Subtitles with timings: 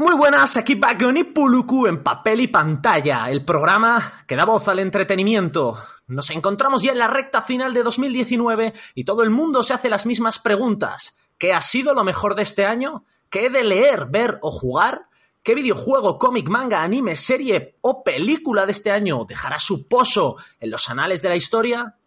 [0.00, 4.78] Muy buenas, aquí Bagon Puluku en papel y pantalla, el programa que da voz al
[4.78, 5.76] entretenimiento.
[6.06, 9.88] Nos encontramos ya en la recta final de 2019 y todo el mundo se hace
[9.88, 11.16] las mismas preguntas.
[11.36, 13.06] ¿Qué ha sido lo mejor de este año?
[13.28, 15.08] ¿Qué he de leer, ver o jugar?
[15.42, 20.70] ¿Qué videojuego, cómic, manga, anime, serie o película de este año dejará su pozo en
[20.70, 21.97] los anales de la historia?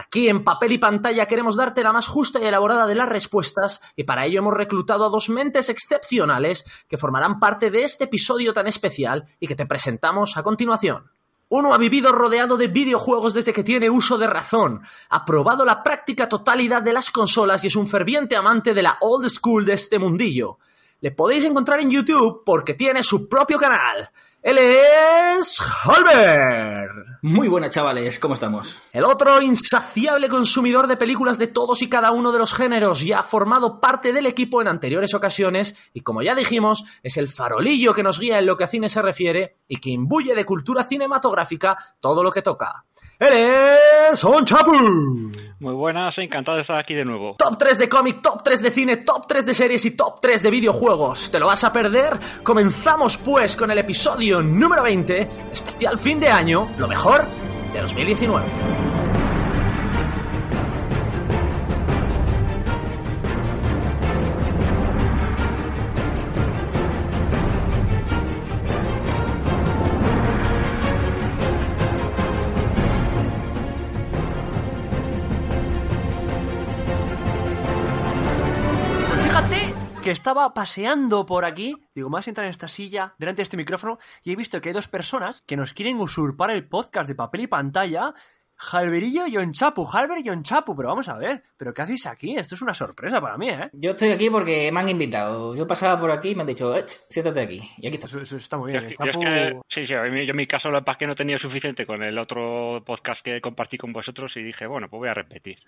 [0.00, 3.80] Aquí en papel y pantalla queremos darte la más justa y elaborada de las respuestas
[3.96, 8.52] y para ello hemos reclutado a dos mentes excepcionales que formarán parte de este episodio
[8.52, 11.10] tan especial y que te presentamos a continuación.
[11.48, 15.82] Uno ha vivido rodeado de videojuegos desde que tiene uso de razón, ha probado la
[15.82, 19.72] práctica totalidad de las consolas y es un ferviente amante de la old school de
[19.72, 20.58] este mundillo.
[21.00, 24.10] Le podéis encontrar en YouTube porque tiene su propio canal.
[24.40, 26.88] Él es Holber.
[27.22, 28.78] Muy buenas chavales, ¿cómo estamos?
[28.92, 33.18] El otro insaciable consumidor de películas de todos y cada uno de los géneros ya
[33.18, 37.92] ha formado parte del equipo en anteriores ocasiones y como ya dijimos, es el farolillo
[37.94, 40.84] que nos guía en lo que a cine se refiere y que imbuye de cultura
[40.84, 42.84] cinematográfica todo lo que toca.
[43.20, 43.32] Él
[44.12, 44.70] es On Chapu.
[45.60, 47.34] Muy buenas, encantado de estar aquí de nuevo.
[47.36, 50.40] Top 3 de cómic, top 3 de cine, top 3 de series y top 3
[50.40, 51.28] de videojuegos.
[51.28, 52.16] ¿Te lo vas a perder?
[52.44, 57.26] Comenzamos pues con el episodio número 20, especial fin de año, lo mejor
[57.72, 58.97] de 2019.
[80.08, 83.56] Fíjate que estaba paseando por aquí, digo, más entrar en esta silla, delante de este
[83.56, 87.14] micrófono, y he visto que hay dos personas que nos quieren usurpar el podcast de
[87.14, 88.14] papel y pantalla.
[88.60, 92.36] Jalverillo y Onchapu, Halber y Onchapu, pero vamos a ver, ¿pero qué hacéis aquí?
[92.36, 93.70] Esto es una sorpresa para mí, ¿eh?
[93.72, 95.54] Yo estoy aquí porque me han invitado.
[95.54, 97.60] Yo pasaba por aquí y me han dicho, "Eh, siéntate aquí.
[97.76, 98.08] Y aquí está.
[98.08, 98.82] Eso, eso está muy bien.
[98.82, 100.94] yo es Chapu- que- sí, sí, a mí- yo en mi caso lo que pasa
[100.96, 104.66] es que no tenía suficiente con el otro podcast que compartí con vosotros y dije,
[104.66, 105.58] bueno, pues voy a repetir.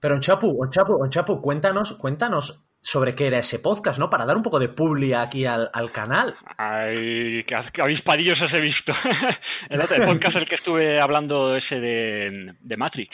[0.00, 4.08] Pero Onchapu, Onchapu, Onchapu, cuéntanos, cuéntanos sobre qué era ese podcast, ¿no?
[4.08, 6.36] Para dar un poco de publi aquí al, al canal.
[6.56, 8.92] Ay, que, avispadillos os he visto.
[9.70, 13.10] el otro el podcast el que estuve hablando ese de, de Matrix.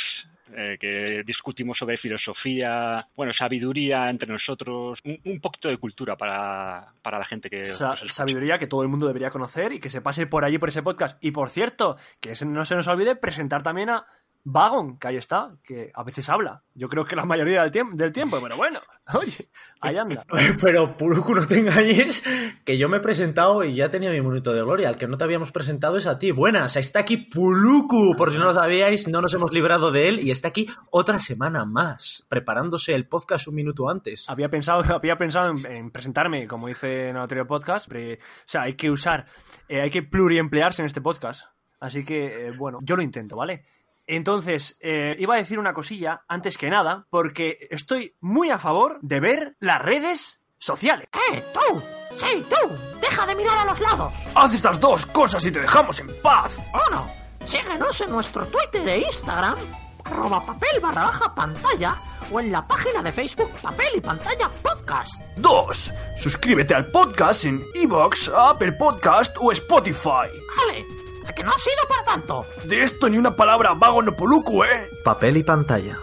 [0.55, 6.93] eh, que discutimos sobre filosofía, bueno, sabiduría entre nosotros, un, un poquito de cultura para,
[7.03, 7.65] para la gente que...
[7.65, 10.69] Sa- sabiduría que todo el mundo debería conocer y que se pase por allí por
[10.69, 11.17] ese podcast.
[11.25, 14.05] Y por cierto, que no se nos olvide presentar también a
[14.45, 16.65] Vagon, que ahí está, que a veces habla.
[16.75, 18.81] Yo creo que la mayoría del, tiemp- del tiempo, pero bueno,
[19.15, 19.49] oye,
[19.81, 20.25] ahí anda.
[20.61, 22.25] Pero Puluku, no te engañes,
[22.65, 24.89] que yo me he presentado y ya tenía mi minuto de gloria.
[24.89, 26.33] Al que no te habíamos presentado es a ti.
[26.33, 28.17] Buenas, está aquí Puluku.
[28.17, 31.19] Por si no lo sabíais, no nos hemos librado de él y está aquí otra
[31.19, 34.29] semana más, preparándose el podcast un minuto antes.
[34.29, 38.19] Había pensado, había pensado en, en presentarme, como hice en el anterior podcast, pero, o
[38.47, 39.27] sea, hay que usar,
[39.69, 41.45] eh, hay que pluriemplearse en este podcast.
[41.79, 43.63] Así que, eh, bueno, yo lo intento, ¿vale?
[44.07, 48.99] Entonces, eh, iba a decir una cosilla, antes que nada, porque estoy muy a favor
[49.03, 51.09] de ver las redes sociales.
[51.33, 51.83] ¡Eh, tú!
[52.17, 52.75] ¡Sí, tú!
[53.01, 54.13] ¡Deja de mirar a los lados!
[54.35, 56.57] Haz estas dos cosas y te dejamos en paz.
[56.89, 57.09] Uno,
[57.45, 59.57] síguenos en nuestro Twitter e Instagram,
[60.05, 61.97] arroba papel barra baja pantalla,
[62.31, 65.21] o en la página de Facebook Papel y Pantalla Podcast.
[65.37, 70.29] Dos, suscríbete al podcast en Evox, Apple Podcast o Spotify.
[70.57, 70.85] Vale,
[71.27, 72.47] ¿a que no ha sido para tanto?
[72.65, 74.87] De esto ni una palabra vago no poluco, ¿eh?
[75.05, 75.97] Papel y pantalla.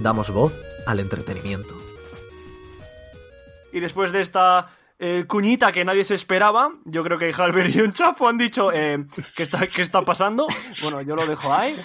[0.00, 0.54] Damos voz
[0.86, 1.74] al entretenimiento.
[3.72, 4.68] Y después de esta
[4.98, 8.70] eh, cuñita que nadie se esperaba, yo creo que Halber y un Chapo han dicho
[8.72, 10.46] eh, ¿qué, está, ¿qué está pasando?
[10.82, 11.76] Bueno, yo lo dejo ahí.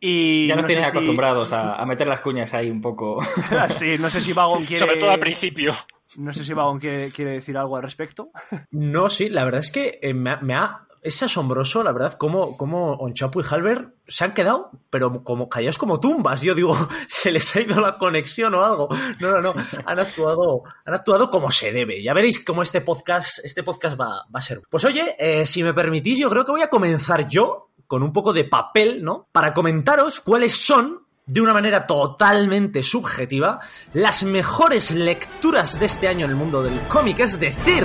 [0.00, 2.80] Y Ya nos no sé tienen si- acostumbrados a, a meter las cuñas ahí un
[2.80, 3.20] poco.
[3.70, 4.86] sí, no sé si Vagon quiere.
[4.86, 5.72] Sobre todo al principio.
[6.16, 8.30] No sé si Vagon quiere, quiere decir algo al respecto.
[8.70, 12.12] No, sí, la verdad es que eh, me, ha, me ha- Es asombroso, la verdad,
[12.12, 16.42] cómo, cómo Onchapu y Halber se han quedado, pero como callados como tumbas.
[16.42, 16.76] Yo digo,
[17.08, 18.88] se les ha ido la conexión o algo.
[19.18, 19.54] No, no, no.
[19.84, 22.00] Han actuado, han actuado como se debe.
[22.00, 24.62] Ya veréis cómo este podcast, este podcast va, va a ser.
[24.70, 28.12] Pues oye, eh, si me permitís, yo creo que voy a comenzar yo con un
[28.12, 29.26] poco de papel, ¿no?
[29.32, 33.58] Para comentaros cuáles son de una manera totalmente subjetiva,
[33.92, 37.84] las mejores lecturas de este año en el mundo del cómic, es decir,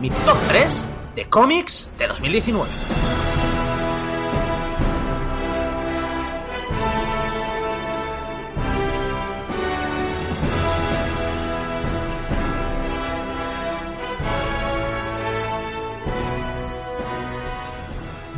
[0.00, 3.31] mi top 3 de cómics de 2019.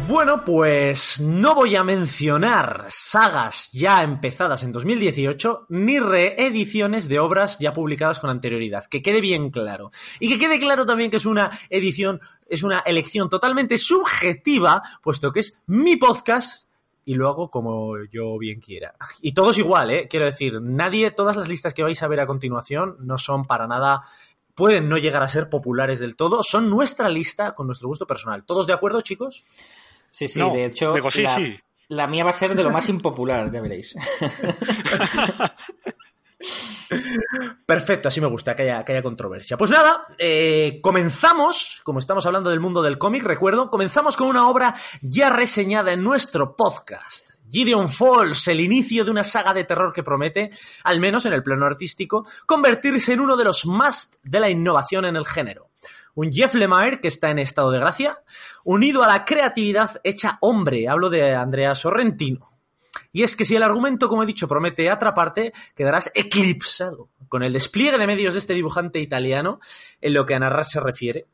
[0.06, 7.58] Bueno, pues no voy a mencionar sagas ya empezadas en 2018 ni reediciones de obras
[7.58, 8.84] ya publicadas con anterioridad.
[8.84, 9.90] Que quede bien claro.
[10.20, 15.32] Y que quede claro también que es una edición, es una elección totalmente subjetiva, puesto
[15.32, 16.68] que es mi podcast
[17.06, 18.94] y lo hago como yo bien quiera.
[19.22, 20.06] Y todos igual, ¿eh?
[20.08, 23.66] Quiero decir, nadie, todas las listas que vais a ver a continuación no son para
[23.66, 24.02] nada
[24.54, 28.44] pueden no llegar a ser populares del todo, son nuestra lista con nuestro gusto personal.
[28.44, 29.44] ¿Todos de acuerdo, chicos?
[30.14, 31.56] Sí, sí, No, de hecho, digo, sí, la, sí.
[31.88, 33.96] la mía va a ser de lo más impopular, ya veréis.
[37.66, 39.56] Perfecto, así me gusta que haya, que haya controversia.
[39.56, 44.48] Pues nada, eh, comenzamos, como estamos hablando del mundo del cómic, recuerdo, comenzamos con una
[44.48, 47.30] obra ya reseñada en nuestro podcast.
[47.50, 50.52] Gideon Falls, el inicio de una saga de terror que promete,
[50.84, 55.06] al menos en el plano artístico, convertirse en uno de los must de la innovación
[55.06, 55.70] en el género.
[56.14, 58.18] Un Jeff Lemire que está en estado de gracia,
[58.62, 62.48] unido a la creatividad hecha hombre, hablo de Andrea Sorrentino.
[63.12, 67.52] Y es que si el argumento, como he dicho, promete atraparte, quedarás eclipsado con el
[67.52, 69.60] despliegue de medios de este dibujante italiano
[70.00, 71.26] en lo que a narrar se refiere.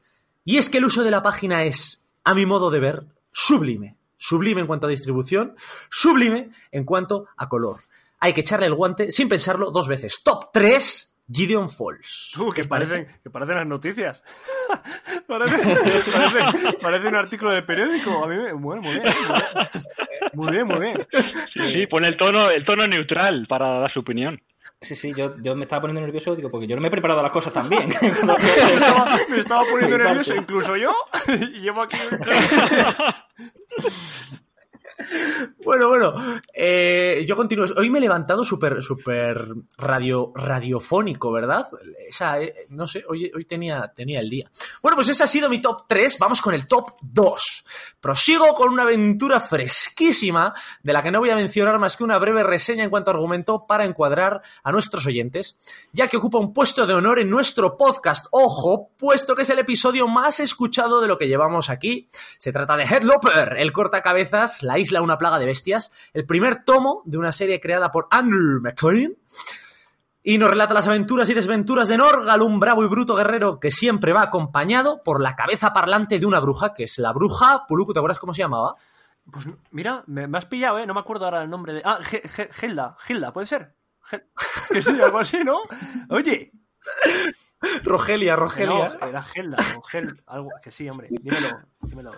[0.45, 3.97] Y es que el uso de la página es, a mi modo de ver, sublime.
[4.17, 5.55] Sublime en cuanto a distribución,
[5.89, 7.81] sublime en cuanto a color.
[8.19, 10.23] Hay que echarle el guante sin pensarlo dos veces.
[10.23, 12.31] Top 3, Gideon Falls.
[12.35, 14.23] Tú, que parecen, que parecen las noticias.
[15.27, 15.57] parece,
[16.13, 18.25] parece- parece un artículo de periódico.
[18.25, 18.53] A mí me...
[18.53, 19.05] Bueno, muy bien.
[20.33, 21.07] Muy bien, muy bien.
[21.55, 24.41] Sí, sí, pone el tono, el tono neutral para dar su opinión.
[24.81, 27.21] Sí, sí, yo, yo me estaba poniendo nervioso, digo, porque yo no me he preparado
[27.23, 27.89] las cosas también.
[28.01, 30.91] Me estaba, me estaba poniendo nervioso, incluso yo.
[31.29, 31.99] Y llevo aquí...
[35.65, 36.15] Bueno, bueno,
[36.55, 37.67] eh, yo continúo.
[37.77, 41.69] Hoy me he levantado súper, súper radio, radiofónico, ¿verdad?
[42.09, 44.51] Esa, eh, no sé, hoy, hoy tenía, tenía el día.
[44.83, 46.19] Bueno, pues ese ha sido mi top 3.
[46.19, 47.65] Vamos con el top 2.
[48.01, 50.53] Prosigo con una aventura fresquísima
[50.83, 53.15] de la que no voy a mencionar más que una breve reseña en cuanto a
[53.15, 55.59] argumento para encuadrar a nuestros oyentes,
[55.93, 58.27] ya que ocupa un puesto de honor en nuestro podcast.
[58.33, 62.09] Ojo, puesto que es el episodio más escuchado de lo que llevamos aquí.
[62.39, 67.03] Se trata de Headloper, el cortacabezas, la isla una plaga de bestias, el primer tomo
[67.05, 69.15] de una serie creada por Andrew McLean.
[70.23, 73.71] Y nos relata las aventuras y desventuras de Norgal, un bravo y bruto guerrero que
[73.71, 77.95] siempre va acompañado por la cabeza parlante de una bruja, que es la bruja Puluku,
[77.95, 78.75] ¿te acuerdas cómo se llamaba?
[79.33, 80.87] Pues mira, me, me has pillado, ¿eh?
[80.87, 81.83] No me acuerdo ahora el nombre de...
[81.85, 82.97] Ah, Ge- Ge- Gelda.
[82.99, 83.75] Gelda, ¿puede ser?
[84.73, 85.61] Que sí, algo así, ¿no?
[86.11, 86.53] Oye.
[87.85, 88.97] Rogelia, Rogelia.
[89.01, 90.23] No, era Gelda o Gel...
[90.27, 90.51] Algo...
[90.63, 91.09] Que sí, hombre.
[91.11, 91.61] Dímelo.
[91.81, 92.13] Dímelo.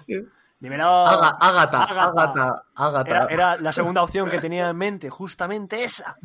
[0.63, 1.05] Dímelo.
[1.05, 2.63] Ágata, Ágata.
[2.77, 6.17] Ágata, era la segunda opción que tenía en mente, justamente esa.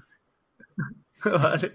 [1.25, 1.71] Vale.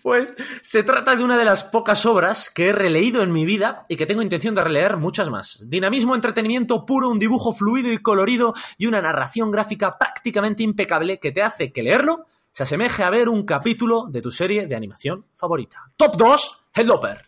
[0.00, 3.86] Pues se trata de una de las pocas obras que he releído en mi vida
[3.88, 5.68] y que tengo intención de releer muchas más.
[5.68, 11.32] Dinamismo, entretenimiento puro, un dibujo fluido y colorido y una narración gráfica prácticamente impecable que
[11.32, 15.26] te hace que leerlo se asemeje a ver un capítulo de tu serie de animación
[15.34, 15.90] favorita.
[15.96, 17.20] Top 2, Headloper.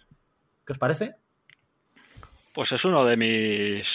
[0.64, 1.16] ¿Qué os parece?
[2.54, 3.86] Pues es uno de mis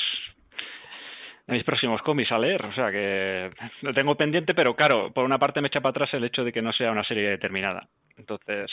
[1.48, 3.50] de mis próximos cómics a leer, o sea que
[3.82, 6.52] lo tengo pendiente, pero claro, por una parte me echa para atrás el hecho de
[6.52, 7.88] que no sea una serie determinada.
[8.18, 8.70] Entonces,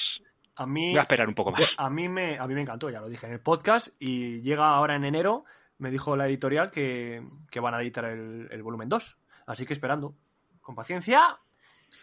[0.56, 1.64] A mí, voy a esperar un poco más.
[1.76, 4.68] a mí, me, a mí me encantó, ya lo dije en el podcast, y llega
[4.68, 5.44] ahora en enero,
[5.78, 9.18] me dijo la editorial que, que van a editar el, el volumen 2.
[9.46, 10.14] Así que esperando,
[10.60, 11.22] con paciencia,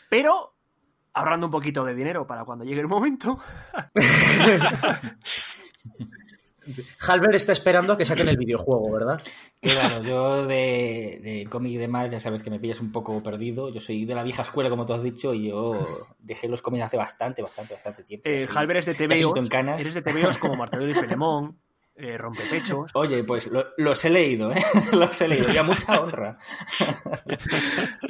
[0.10, 0.54] pero
[1.14, 3.40] ahorrando un poquito de dinero para cuando llegue el momento.
[7.08, 9.22] Halber está esperando a que saquen el videojuego, ¿verdad?
[9.62, 13.70] Claro, yo de, de cómic y demás, ya sabes que me pillas un poco perdido.
[13.70, 15.74] Yo soy de la vieja escuela, como tú has dicho, y yo
[16.20, 18.30] dejé los cómics hace bastante, bastante, bastante tiempo.
[18.30, 19.50] Eh, Así, Halber es de ya TVOs,
[19.80, 21.58] eres de TVOs como Martedor y Filemón,
[21.96, 22.92] eh, Rompepechos.
[22.96, 24.64] Oye, pues lo- los he leído, ¿eh?
[24.94, 26.38] los he leído, y a mucha honra.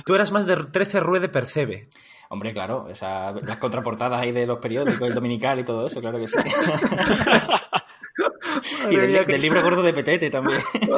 [0.06, 1.90] Tú eras más de 13 Rue de Percebe.
[2.30, 6.00] Hombre, claro, o sea, las contraportadas ahí de los periódicos, el dominical y todo eso,
[6.00, 6.38] claro que sí.
[8.90, 10.62] y del, mía, que- del libro gordo de Petete también.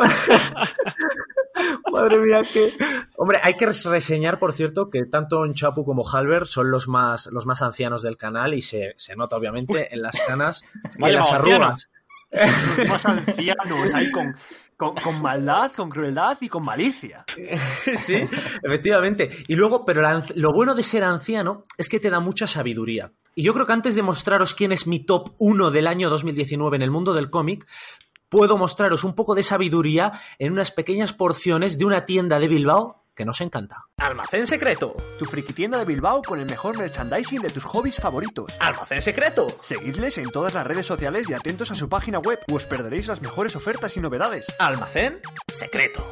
[1.91, 2.71] Madre mía, que.
[3.15, 7.45] Hombre, hay que reseñar, por cierto, que tanto Chapu como Halber son los más, los
[7.45, 10.63] más ancianos del canal y se, se nota, obviamente, en las canas
[10.97, 11.89] y en las arrugas.
[12.77, 14.35] Los más ancianos, ahí con,
[14.77, 17.25] con, maldad, con crueldad y con malicia.
[17.95, 18.15] sí,
[18.61, 19.29] efectivamente.
[19.47, 20.01] Y luego, pero
[20.35, 23.11] lo bueno de ser anciano es que te da mucha sabiduría.
[23.35, 26.75] Y yo creo que antes de mostraros quién es mi top 1 del año 2019
[26.75, 27.67] en el mundo del cómic,
[28.29, 33.02] puedo mostraros un poco de sabiduría en unas pequeñas porciones de una tienda de Bilbao
[33.15, 33.85] que nos encanta.
[33.97, 34.95] Almacén secreto.
[35.19, 38.51] Tu friki tienda de Bilbao con el mejor merchandising de tus hobbies favoritos.
[38.59, 39.47] Almacén secreto.
[39.61, 43.07] Seguidles en todas las redes sociales y atentos a su página web, o os perderéis
[43.07, 44.45] las mejores ofertas y novedades.
[44.59, 46.03] Almacén secreto.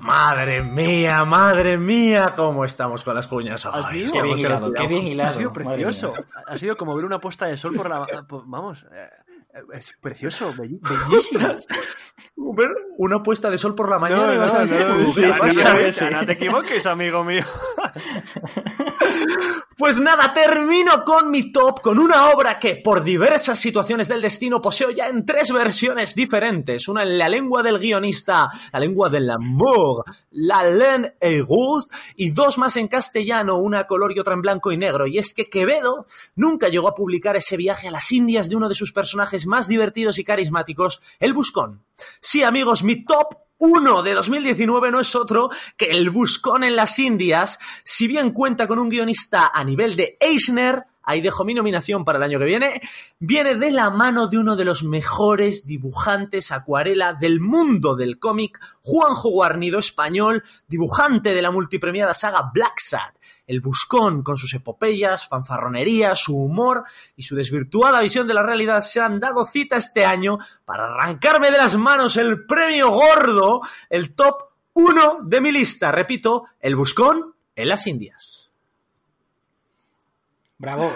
[0.00, 3.64] Madre mía, madre mía, cómo estamos con las cuñas.
[3.64, 5.32] Ha sido- Qué bien hilado, qué bien Ha hilado.
[5.38, 6.12] sido madre precioso.
[6.46, 8.04] Ha sido como ver una puesta de sol por la.
[8.28, 8.84] por- Vamos.
[9.72, 11.48] Es precioso, bellísimo.
[12.36, 12.68] Ver
[12.98, 14.26] Una puesta de sol por la mañana.
[14.26, 15.92] No, y no, vas a no, decir, no, "Uh, sí, ¿qué sí, pasa?".
[15.92, 17.44] sí, no te equivoques, amigo mío.
[19.76, 24.60] Pues nada, termino con mi top, con una obra que por diversas situaciones del destino
[24.62, 26.86] poseo ya en tres versiones diferentes.
[26.86, 32.30] Una en la lengua del guionista, la lengua del amor, la laine et rose, y
[32.30, 35.08] dos más en castellano, una a color y otra en blanco y negro.
[35.08, 36.06] Y es que Quevedo
[36.36, 39.68] nunca llegó a publicar ese viaje a las Indias de uno de sus personajes más
[39.68, 41.84] divertidos y carismáticos, el Buscón.
[42.20, 46.98] Sí, amigos, mi top 1 de 2019 no es otro que El Buscón en las
[46.98, 52.04] Indias, si bien cuenta con un guionista a nivel de Eisner, ahí dejo mi nominación
[52.04, 52.80] para el año que viene,
[53.18, 58.60] viene de la mano de uno de los mejores dibujantes acuarela del mundo del cómic,
[58.82, 63.14] Juanjo Guarnido español, dibujante de la multipremiada saga Black Sad.
[63.46, 66.84] El Buscón, con sus epopeyas, fanfarronería, su humor
[67.14, 71.50] y su desvirtuada visión de la realidad, se han dado cita este año para arrancarme
[71.50, 75.92] de las manos el premio gordo, el top 1 de mi lista.
[75.92, 78.43] Repito, El Buscón en las Indias.
[80.64, 80.90] Bravo.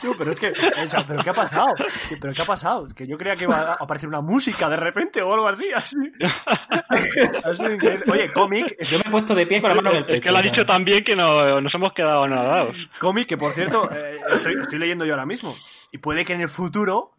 [0.00, 1.66] Tío, pero es que, o sea, ¿pero qué ha pasado?
[2.08, 2.86] ¿Qué- ¿Pero qué ha pasado?
[2.94, 5.66] Que yo creía que iba a aparecer una música de repente o algo así.
[8.10, 10.16] Oye, cómic, Yo me he puesto de pie con la mano en el pecho.
[10.16, 10.52] Es que lo ha o sea.
[10.52, 12.74] dicho también que no- nos hemos quedado anonadados.
[13.00, 15.54] cómic que, por cierto, eh, estoy, estoy leyendo yo ahora mismo.
[15.92, 17.12] Y puede que en el futuro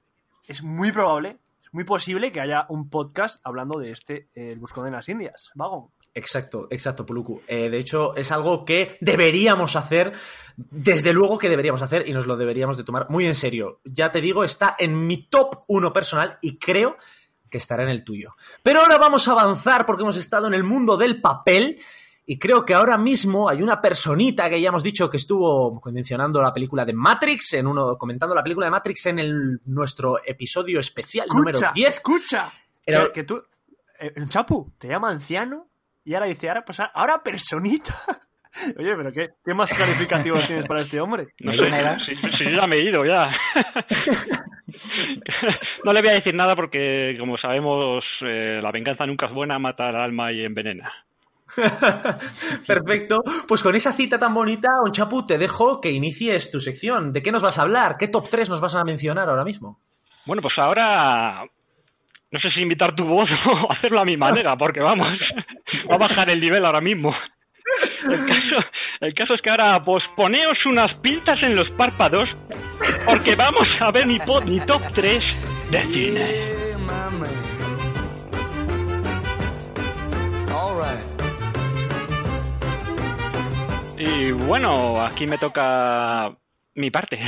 [0.47, 4.59] es muy probable, es muy posible que haya un podcast hablando de este, eh, El
[4.59, 5.51] Buscón en las Indias.
[5.55, 5.91] Vago.
[6.17, 7.41] Exacto, exacto, Puluku.
[7.47, 10.13] Eh, de hecho, es algo que deberíamos hacer,
[10.55, 13.81] desde luego que deberíamos hacer y nos lo deberíamos de tomar muy en serio.
[13.83, 16.97] Ya te digo, está en mi top 1 personal y creo
[17.51, 18.35] que estará en el tuyo.
[18.63, 21.79] Pero ahora vamos a avanzar porque hemos estado en el mundo del papel
[22.25, 26.41] y creo que ahora mismo hay una personita que ya hemos dicho que estuvo mencionando
[26.41, 30.79] la película de Matrix, en uno, comentando la película de Matrix en el, nuestro episodio
[30.79, 31.87] especial número Escucha, 10.
[31.89, 32.51] escucha.
[32.85, 33.41] Era- Que, que tú,
[33.99, 35.67] eh, el Chapu te llama anciano
[36.07, 37.93] y ahora dice, ahora, pues, ahora personita.
[38.79, 41.27] Oye, pero ¿qué, qué más calificativos tienes para este hombre?
[41.41, 41.97] No edad.
[42.05, 43.29] Sí, sí, sí, ya me he ido, ya.
[45.83, 49.57] No le voy a decir nada porque, como sabemos, eh, la venganza nunca es buena,
[49.57, 50.91] mata al alma y envenena.
[52.67, 53.23] Perfecto.
[53.47, 57.11] Pues con esa cita tan bonita, Onchapu, te dejo que inicies tu sección.
[57.11, 57.95] ¿De qué nos vas a hablar?
[57.97, 59.79] ¿Qué top 3 nos vas a mencionar ahora mismo?
[60.25, 61.43] Bueno, pues ahora
[62.29, 65.07] no sé si invitar tu voz o hacerlo a mi manera, porque vamos,
[65.89, 67.15] va a bajar el nivel ahora mismo.
[69.01, 72.33] El caso, es que ahora pues poneos unas pintas en los párpados
[73.05, 75.23] porque vamos a ver mi, po- mi top 3
[75.71, 76.21] de cine.
[83.97, 86.31] Y bueno, aquí me toca
[86.75, 87.19] mi parte.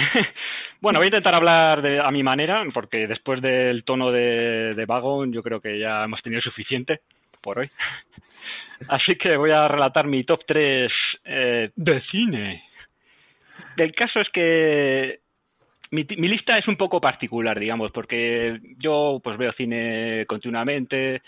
[0.82, 4.86] Bueno, voy a intentar hablar de, a mi manera, porque después del tono de, de
[4.86, 7.02] vago, yo creo que ya hemos tenido suficiente
[7.42, 7.70] por hoy.
[8.90, 10.92] Así que voy a relatar mi top 3
[11.26, 12.64] eh, de cine.
[13.78, 15.20] El caso es que
[15.92, 21.22] mi, lista es un poco particular, digamos, porque yo pues veo cine continuamente,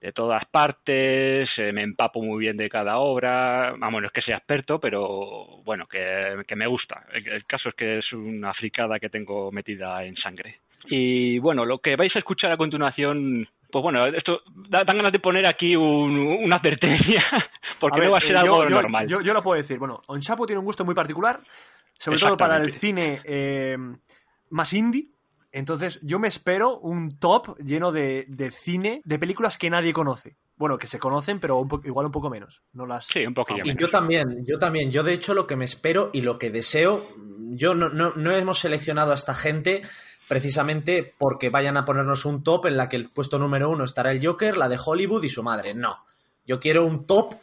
[0.00, 4.22] de todas partes, eh, me empapo muy bien de cada obra, vamos, no es que
[4.22, 7.04] sea experto, pero bueno, que, que me gusta.
[7.12, 10.56] El, el caso es que es una fricada que tengo metida en sangre.
[10.86, 15.10] Y bueno, lo que vais a escuchar a continuación, pues bueno, esto da- dan ganas
[15.12, 17.24] de poner aquí un- una advertencia,
[17.80, 19.08] porque A no va a ver, ser eh, algo yo, normal.
[19.08, 19.78] Yo, yo lo puedo decir.
[19.78, 21.40] Bueno, Onchapo tiene un gusto muy particular,
[21.98, 23.76] sobre todo para el cine eh,
[24.50, 25.08] más indie.
[25.54, 30.36] Entonces, yo me espero un top lleno de, de cine, de películas que nadie conoce.
[30.56, 32.62] Bueno, que se conocen, pero un igual un poco menos.
[32.72, 33.80] No las Sí, un poquillo Y menos.
[33.80, 34.90] yo también, yo también.
[34.90, 37.06] Yo de hecho lo que me espero y lo que deseo,
[37.50, 39.82] yo no, no, no hemos seleccionado a esta gente
[40.32, 44.12] precisamente porque vayan a ponernos un top en la que el puesto número uno estará
[44.12, 45.74] el Joker, la de Hollywood y su madre.
[45.74, 46.06] No.
[46.46, 47.34] Yo quiero un top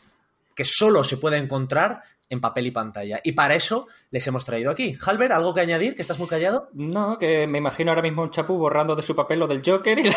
[0.56, 3.22] que solo se pueda encontrar en papel y pantalla.
[3.24, 4.98] Y para eso les hemos traído aquí.
[5.06, 5.94] Halber, ¿algo que añadir?
[5.94, 6.70] ¿Que estás muy callado?
[6.74, 10.00] No, que me imagino ahora mismo un chapu borrando de su papel lo del Joker
[10.00, 10.10] y...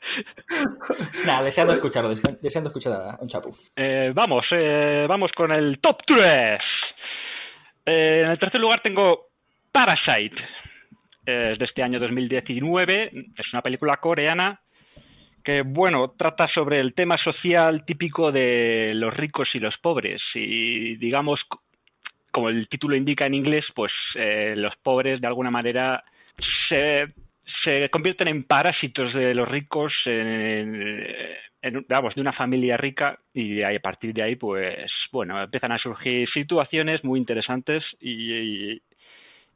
[1.26, 3.54] Nada, deseando escucharlo, dese- deseando escuchar a un chapu.
[3.76, 6.61] Eh, vamos, eh, vamos con el top 3.
[7.87, 9.28] en el tercer lugar tengo
[9.73, 10.37] Parasite.
[11.26, 13.11] Eh, Es de este año 2019.
[13.37, 14.61] Es una película coreana
[15.42, 20.23] que, bueno, trata sobre el tema social típico de los ricos y los pobres.
[20.34, 21.40] Y, digamos,
[22.30, 26.02] como el título indica en inglés, pues eh, los pobres de alguna manera
[26.68, 27.08] se,
[27.64, 30.83] se convierten en parásitos de los ricos, en,
[31.62, 35.78] en, vamos, de una familia rica y a partir de ahí, pues, bueno, empiezan a
[35.78, 38.83] surgir situaciones muy interesantes y, y,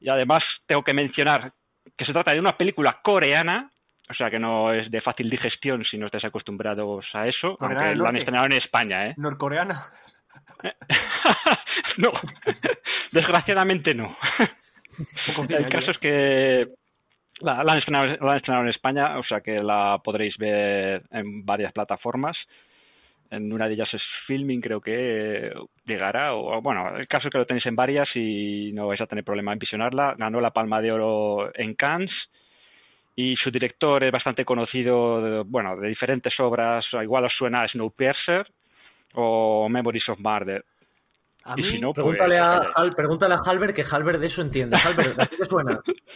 [0.00, 1.52] y además tengo que mencionar
[1.96, 3.70] que se trata de una película coreana
[4.10, 7.80] o sea que no es de fácil digestión si no estáis acostumbrados a eso, Coreana
[7.80, 9.14] aunque lo han estrenado en España, ¿eh?
[9.16, 9.84] Norcoreana.
[11.98, 12.12] no,
[13.12, 14.16] desgraciadamente no.
[15.48, 15.90] El caso ¿eh?
[15.90, 16.66] es que
[17.40, 21.02] la, la han estrenado, la han estrenado en España, o sea que la podréis ver
[21.10, 22.36] en varias plataformas.
[23.30, 25.52] En una de ellas es Filming, creo que
[25.84, 26.34] llegará.
[26.34, 29.22] O, bueno, el caso es que lo tenéis en varias y no vais a tener
[29.24, 30.14] problema en visionarla.
[30.16, 32.10] Ganó la Palma de Oro en Cannes
[33.16, 36.86] y su director es bastante conocido, de- bueno, de diferentes obras.
[37.02, 38.46] Igual os suena a Snowpiercer
[39.14, 40.64] o Memories of Murder.
[41.44, 42.68] A mí, si no, pues, Pregúntale a, oye.
[42.76, 44.76] Hal- pregúntale a Halber que Halber de eso entiende.
[44.82, 45.80] Halber, ¿a ti te suena?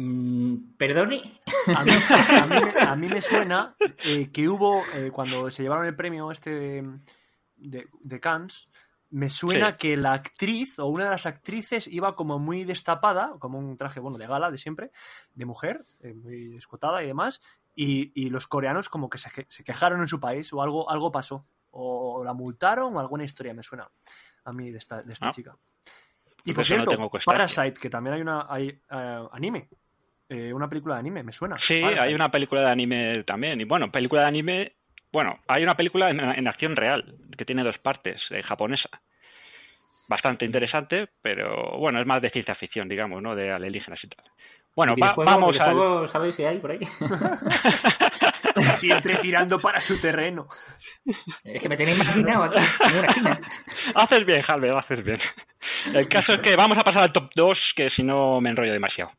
[0.00, 1.20] Mm, ¿Perdone?
[1.74, 3.74] a mí, a mí me, a mí me suena
[4.04, 6.98] eh, que hubo, eh, cuando se llevaron el premio este de,
[7.56, 8.68] de, de Cannes,
[9.10, 9.76] me suena Sí.
[9.80, 13.98] que la actriz o una de las actrices iba como muy destapada, como un traje,
[13.98, 14.92] bueno, de gala de siempre,
[15.34, 17.40] de mujer, eh, muy escotada y demás,
[17.74, 20.88] y, y los coreanos como que se, que- se quejaron en su país o algo,
[20.90, 23.88] algo pasó, o la multaron o alguna historia me suena
[24.44, 25.32] a mí de esta, de esta Ah.
[25.32, 25.56] chica.
[26.44, 27.10] Y Pues por cierto.
[27.26, 28.80] Parasite, que también hay una hay,
[29.32, 29.68] anime,
[30.28, 31.56] eh, una película de anime, me suena.
[31.66, 33.60] Sí, hay una película de anime también.
[33.60, 34.72] Y bueno, película de anime.
[35.12, 38.88] Bueno, hay una película en, en acción real que tiene dos partes, eh, japonesa.
[40.08, 43.34] Bastante interesante, pero bueno, es más de ciencia ficción, digamos, ¿no?
[43.34, 44.24] De alienígenas y tal.
[44.74, 45.70] Bueno, va- ¿Videojuego- vamos al.
[45.74, 46.78] videojuego ¿Sabéis si hay por ahí?
[48.74, 50.46] Siempre tirando para su terreno.
[51.44, 52.58] es que me tenéis imaginado aquí,
[52.90, 53.40] en una esquina.
[53.94, 55.20] Haces bien, Halve, haces bien.
[55.94, 58.72] El caso es que vamos a pasar al top 2, que si no me enrollo
[58.72, 59.10] demasiado.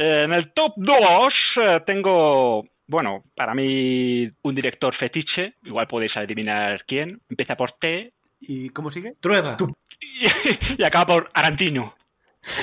[0.00, 6.16] Eh, En el top 2 eh, tengo, bueno, para mí un director fetiche, igual podéis
[6.16, 7.20] adivinar quién.
[7.28, 9.14] Empieza por T ¿Y cómo sigue?
[9.20, 9.58] Trueba.
[10.78, 11.94] y acaba por Arantino.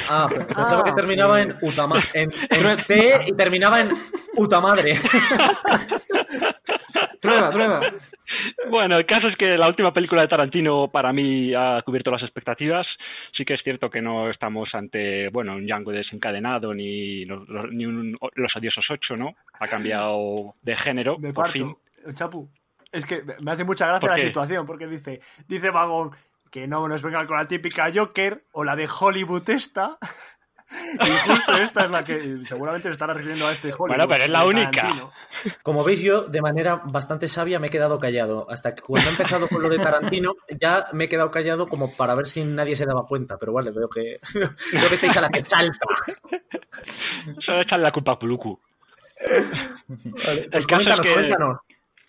[0.10, 3.92] Ah, pero pensaba Ah, que terminaba en, Utama, en, en T y terminaba en
[4.36, 4.96] Utamadre.
[7.28, 7.82] Prueba, prueba.
[8.70, 12.22] Bueno, el caso es que la última película de Tarantino para mí ha cubierto las
[12.24, 12.86] expectativas.
[13.36, 17.86] Sí que es cierto que no estamos ante, bueno, un Django desencadenado ni, los- ni
[17.86, 19.36] un Los Odiosos 8, ¿no?
[19.60, 21.76] Ha cambiado de género, Me por fin.
[22.14, 22.50] Chapu.
[22.92, 26.12] Es que me hace mucha gracia ¿Por la situación, porque dice, dice Vagón
[26.52, 29.98] que no nos venga con la típica Joker o la de Hollywood esta.
[30.70, 33.88] Y justo esta es la que seguramente se estará refiriendo a este Hollywood.
[33.88, 34.72] Bueno, pero es la única.
[34.72, 35.12] Tarantino.
[35.64, 38.46] Como veis, yo de manera bastante sabia me he quedado callado.
[38.50, 41.96] Hasta que cuando he empezado con lo de Tarantino, ya me he quedado callado como
[41.96, 43.38] para ver si nadie se daba cuenta.
[43.38, 44.20] Pero vale, veo que,
[44.74, 45.86] veo que estáis a la que salta.
[47.46, 48.60] Solo echarle la culpa a Puluku.
[49.88, 51.58] Vale, pues coméntanos, es que coméntanos.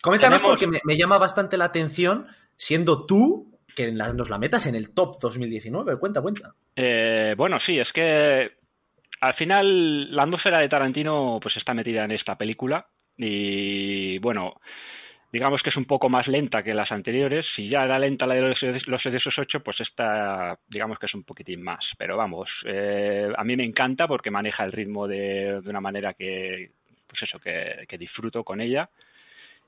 [0.01, 4.67] Coméntanos tenemos- porque me, me llama bastante la atención, siendo tú que nos la metas
[4.67, 5.97] en el top 2019.
[5.97, 6.53] Cuenta, cuenta.
[6.75, 8.51] Eh, bueno, sí, es que
[9.21, 14.59] al final la atmósfera de Tarantino pues está metida en esta película y bueno,
[15.31, 17.45] digamos que es un poco más lenta que las anteriores.
[17.55, 21.13] Si ya era lenta la de los, los Odiosos 8, pues esta digamos que es
[21.13, 21.85] un poquitín más.
[21.97, 26.15] Pero vamos, eh, a mí me encanta porque maneja el ritmo de, de una manera
[26.15, 26.71] que,
[27.07, 28.89] pues eso, que, que disfruto con ella.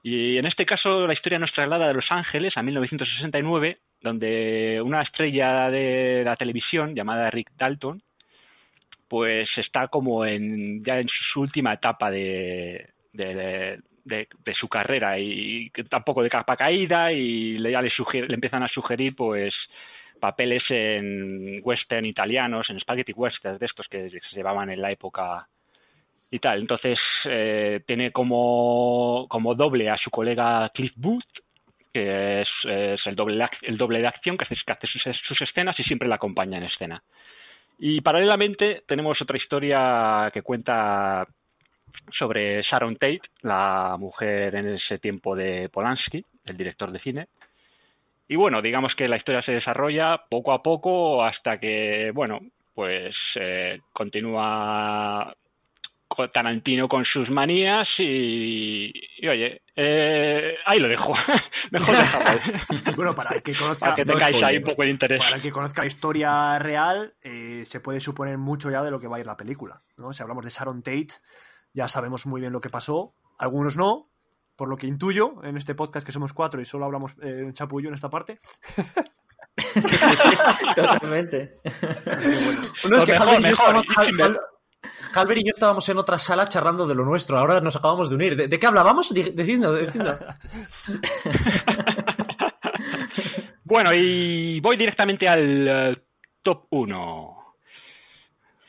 [0.04, 5.02] Y en este caso la historia nos traslada de Los Ángeles a 1969, donde una
[5.02, 8.02] estrella de la televisión llamada Rick Dalton,
[9.08, 13.80] pues está como en ya en su última etapa de, de,
[14.60, 17.92] su carrera y tampoco de capa caída y le, ya le,
[18.28, 19.54] le empiezan a sugerir pues
[20.20, 25.48] papeles en western italianos, en spaghetti western de estos que se llevaban en la época
[26.30, 26.62] y tal.
[26.62, 31.26] Entonces eh, tiene como, como doble a su colega Cliff Booth,
[31.94, 32.50] que es,
[33.06, 36.16] el, doble, el doble de acción, que hace, que hace sus, escenas y siempre la
[36.16, 37.02] acompaña en escena.
[37.78, 41.28] Y paralelamente tenemos otra historia que cuenta
[42.18, 47.28] sobre Sharon Tate, la mujer en ese tiempo de Polanski, el director de cine.
[48.28, 52.40] Y bueno, digamos que la historia se desarrolla poco a poco hasta que, bueno,
[52.74, 55.36] pues eh, continúa con
[56.34, 61.14] Tarantino con sus manías y, y, oye, eh, ahí lo dejo.
[61.72, 62.42] Mejor dejarlo.
[62.96, 65.20] Bueno, para el que conozca, Para que no tengáis ahí un poco de interés.
[65.20, 69.00] para el que conozca la historia real, eh, se puede suponer mucho ya de lo
[69.00, 69.82] que va a ir la película.
[69.98, 70.14] ¿no?
[70.14, 71.08] Si hablamos de Sharon Tate,
[71.74, 73.14] ya sabemos muy bien lo que pasó.
[73.38, 74.10] Algunos no,
[74.56, 77.54] por lo que intuyo en este podcast que somos cuatro y solo hablamos eh, en
[77.54, 78.40] Chapullo en esta parte.
[79.58, 80.30] Sí, sí,
[80.76, 81.60] totalmente.
[81.66, 84.40] No, es Pues que mejor, yo mejor,
[85.14, 87.38] Halber y yo estábamos en otra sala charlando de lo nuestro.
[87.38, 88.36] Ahora nos acabamos de unir.
[88.36, 89.14] ¿De, de qué hablábamos?
[89.14, 90.18] Decidnos, decidnos.
[93.72, 96.04] Bueno, y voy directamente al
[96.44, 97.38] top 1.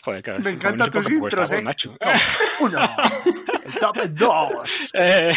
[0.05, 1.61] Joder, claro, Me encantan tus intros, ¿eh?
[1.61, 1.97] Nacho.
[2.61, 2.81] Uno.
[3.67, 4.91] El top 2.
[4.95, 5.33] Eh,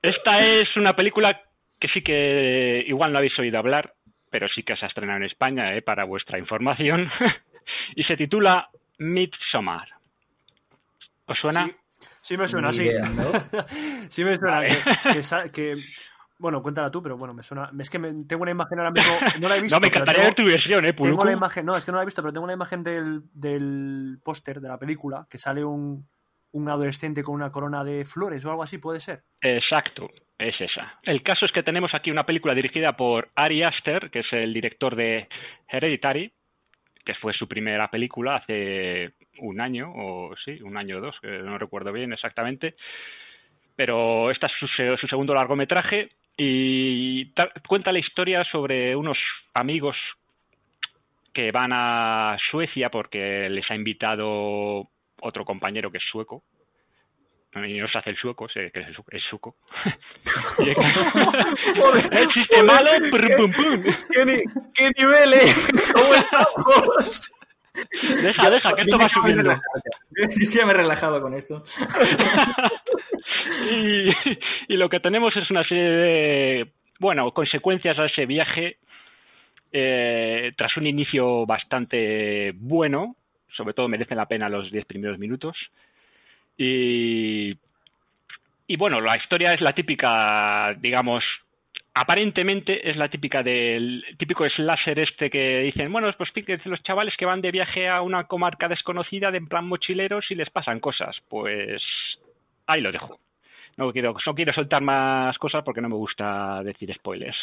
[0.00, 1.38] esta es una película
[1.78, 3.92] que sí que igual no habéis oído hablar,
[4.30, 7.10] pero sí que se ha estrenado en España, eh, para vuestra información,
[7.94, 9.88] y se titula Midsommar.
[11.26, 11.66] ¿Os suena?
[11.66, 11.74] Sí,
[12.22, 12.84] sí me suena, Ni sí.
[12.84, 13.22] idea, ¿no?
[14.08, 14.56] Sí me suena.
[14.56, 14.82] Vale.
[15.04, 15.76] Que, que sa- que-
[16.38, 17.70] bueno, cuéntala tú, pero bueno, me suena.
[17.78, 19.12] Es que me- tengo una imagen ahora mismo.
[19.40, 19.76] No la he visto.
[19.76, 22.02] no, me encantaría ver tu versión, ¿eh, Tengo la imagen, no, es que no la
[22.02, 26.08] he visto, pero tengo la imagen del, del póster de la película, que sale un,
[26.52, 29.22] un adolescente con una corona de flores o algo así, puede ser.
[29.42, 30.08] Exacto,
[30.38, 30.98] es esa.
[31.02, 34.52] El caso es que tenemos aquí una película dirigida por Ari Aster, que es el
[34.54, 35.28] director de
[35.68, 36.32] Hereditary,
[37.04, 41.28] que fue su primera película hace un año, o sí, un año o dos, que
[41.28, 42.74] no recuerdo bien exactamente.
[43.76, 49.18] Pero esta es su, su segundo largometraje y ta- cuenta la historia sobre unos
[49.54, 49.96] amigos
[51.32, 54.88] que van a Suecia porque les ha invitado
[55.20, 56.42] otro compañero que es sueco.
[57.52, 59.56] Y no se hace el sueco, sé que es su- es suco.
[60.58, 63.82] El chiste malo, pum, pum.
[63.82, 65.52] ¿Qué, qué nivel, eh?
[65.92, 67.30] ¿Cómo estamos?
[68.22, 69.50] Deja, deja, que esto va subiendo.
[70.50, 71.62] ya me he relajado con esto.
[73.72, 74.10] Y,
[74.68, 78.78] y lo que tenemos es una serie de, bueno, consecuencias a ese viaje
[79.72, 83.16] eh, tras un inicio bastante bueno,
[83.56, 85.56] sobre todo merecen la pena los 10 primeros minutos.
[86.56, 87.56] Y,
[88.76, 91.24] bueno, la historia es la típica, digamos,
[91.94, 96.30] aparentemente es la típica del típico slasher este que dicen, bueno, pues
[96.64, 100.34] los chavales que van de viaje a una comarca desconocida de en plan mochileros y
[100.34, 101.16] les pasan cosas.
[101.28, 101.82] Pues
[102.66, 103.18] ahí lo dejo.
[103.76, 107.38] No quiero, no quiero soltar más cosas porque no me gusta decir spoilers.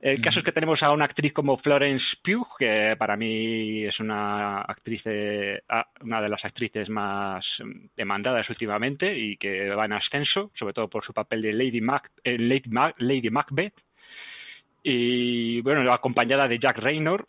[0.00, 3.98] El caso es que tenemos a una actriz como Florence Pugh, que para mí es
[3.98, 5.62] una actriz, de-
[6.02, 7.44] una de las actrices más
[7.96, 12.12] demandadas últimamente y que va en ascenso, sobre todo por su papel de Lady, Mac,
[12.22, 13.74] eh, Lady, Mac- Lady Macbeth.
[14.84, 17.26] Y bueno, acompañada de Jack Raynor,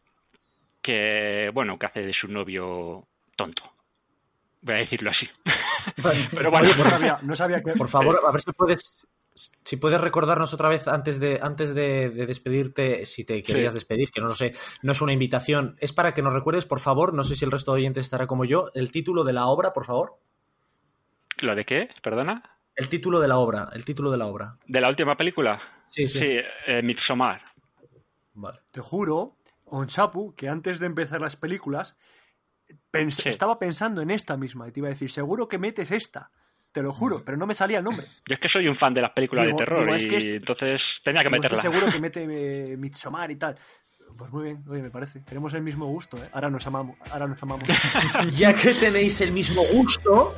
[0.82, 3.06] que bueno, que hace de su novio
[3.36, 3.64] tonto.
[4.62, 5.28] Voy a decirlo así.
[6.36, 7.72] Pero bueno, Oye, No sabía, no sabía que.
[7.74, 9.08] por favor, a ver si puedes,
[9.64, 14.10] si puedes recordarnos otra vez antes de, antes de, de despedirte, si te querías despedir,
[14.12, 17.14] que no lo sé, no es una invitación, es para que nos recuerdes, por favor,
[17.14, 19.74] no sé si el resto de oyentes estará como yo, el título de la obra,
[19.74, 20.18] por favor.
[21.38, 21.90] ¿lo de qué?
[22.04, 22.44] ¿Perdona?
[22.76, 24.58] El título de la obra, el título de la obra.
[24.68, 25.62] ¿De la última película?
[25.88, 26.20] Sí, sí.
[26.20, 26.26] Sí,
[26.68, 27.42] eh, Midsommar.
[28.34, 28.60] Vale.
[28.72, 31.98] Te juro, Onchapu, que antes de empezar las películas,
[32.92, 33.30] pens- Sí.
[33.30, 36.32] estaba pensando en esta misma y te iba a decir, seguro que metes esta.
[36.72, 38.06] Te lo juro, pero no me salía el nombre.
[38.28, 40.30] Yo es que soy un fan de las películas Digo- de terror digo, es y
[40.36, 41.58] entonces tenía que meterla.
[41.58, 42.24] Estoy seguro que mete
[42.74, 43.58] eh, Midsommar y tal.
[44.18, 45.20] Pues muy bien, oye, me parece.
[45.22, 46.28] Tenemos el mismo gusto, ¿eh?
[46.34, 46.98] Ahora nos amamos.
[47.12, 47.68] Ahora nos amamos.
[48.36, 50.36] Ya que tenéis el mismo gusto,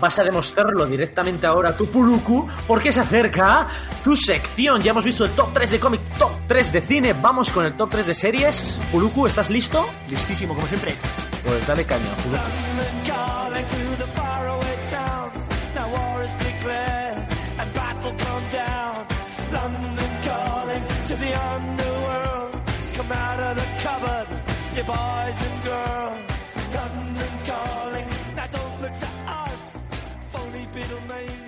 [0.00, 3.66] vas a demostrarlo directamente ahora a tu Puluku, porque se acerca
[4.02, 4.80] tu sección.
[4.80, 7.12] Ya hemos visto el top 3 de cómic, top 3 de cine.
[7.20, 8.80] Vamos con el top 3 de series.
[8.92, 9.84] Puluku, ¿estás listo?
[10.08, 10.92] Listísimo, como siempre.
[11.44, 12.42] Pues dale caña, Puluku.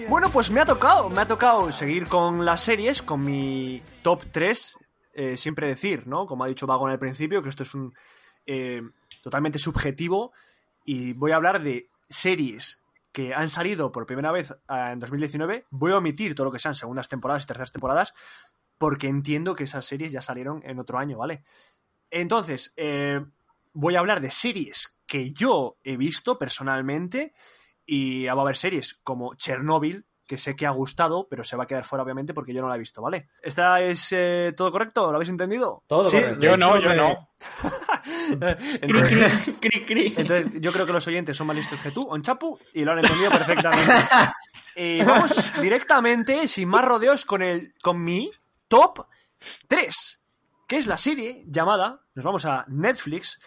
[0.09, 4.25] Bueno, pues me ha tocado, me ha tocado seguir con las series, con mi top
[4.31, 4.79] 3.
[5.14, 6.27] eh, siempre decir, ¿no?
[6.27, 7.92] Como ha dicho Vago en el principio, que esto es un
[8.47, 8.83] eh,
[9.23, 10.33] totalmente subjetivo.
[10.85, 12.79] Y voy a hablar de series
[13.11, 15.66] que han salido por primera vez ah, en 2019.
[15.71, 18.14] Voy a omitir todo lo que sean segundas temporadas y terceras temporadas,
[18.79, 21.42] porque entiendo que esas series ya salieron en otro año, ¿vale?
[22.11, 23.25] Entonces, eh,
[23.73, 27.33] voy a hablar de series que yo he visto personalmente
[27.87, 31.64] y va a haber series como Chernobyl, que sé que ha gustado, pero se va
[31.64, 33.29] a quedar fuera obviamente porque yo no la he visto, ¿vale?
[33.42, 35.09] ¿Esta es eh, todo correcto?
[35.11, 35.85] ¿Lo habéis entendido?
[35.87, 36.40] Todo Sí, correcto.
[36.44, 37.29] Yo no, yo me- no.
[38.83, 40.14] entonces, Cri, cri.
[40.16, 42.99] entonces, yo creo que los oyentes son más listos que tú, Onchapu, y lo han
[43.01, 43.92] entendido perfectamente.
[44.75, 48.31] Y vamos directamente, sin más rodeos, con, el, con mi
[48.68, 49.07] top
[49.68, 50.20] 3,
[50.66, 53.38] que es la serie llamada, nos vamos a Netflix,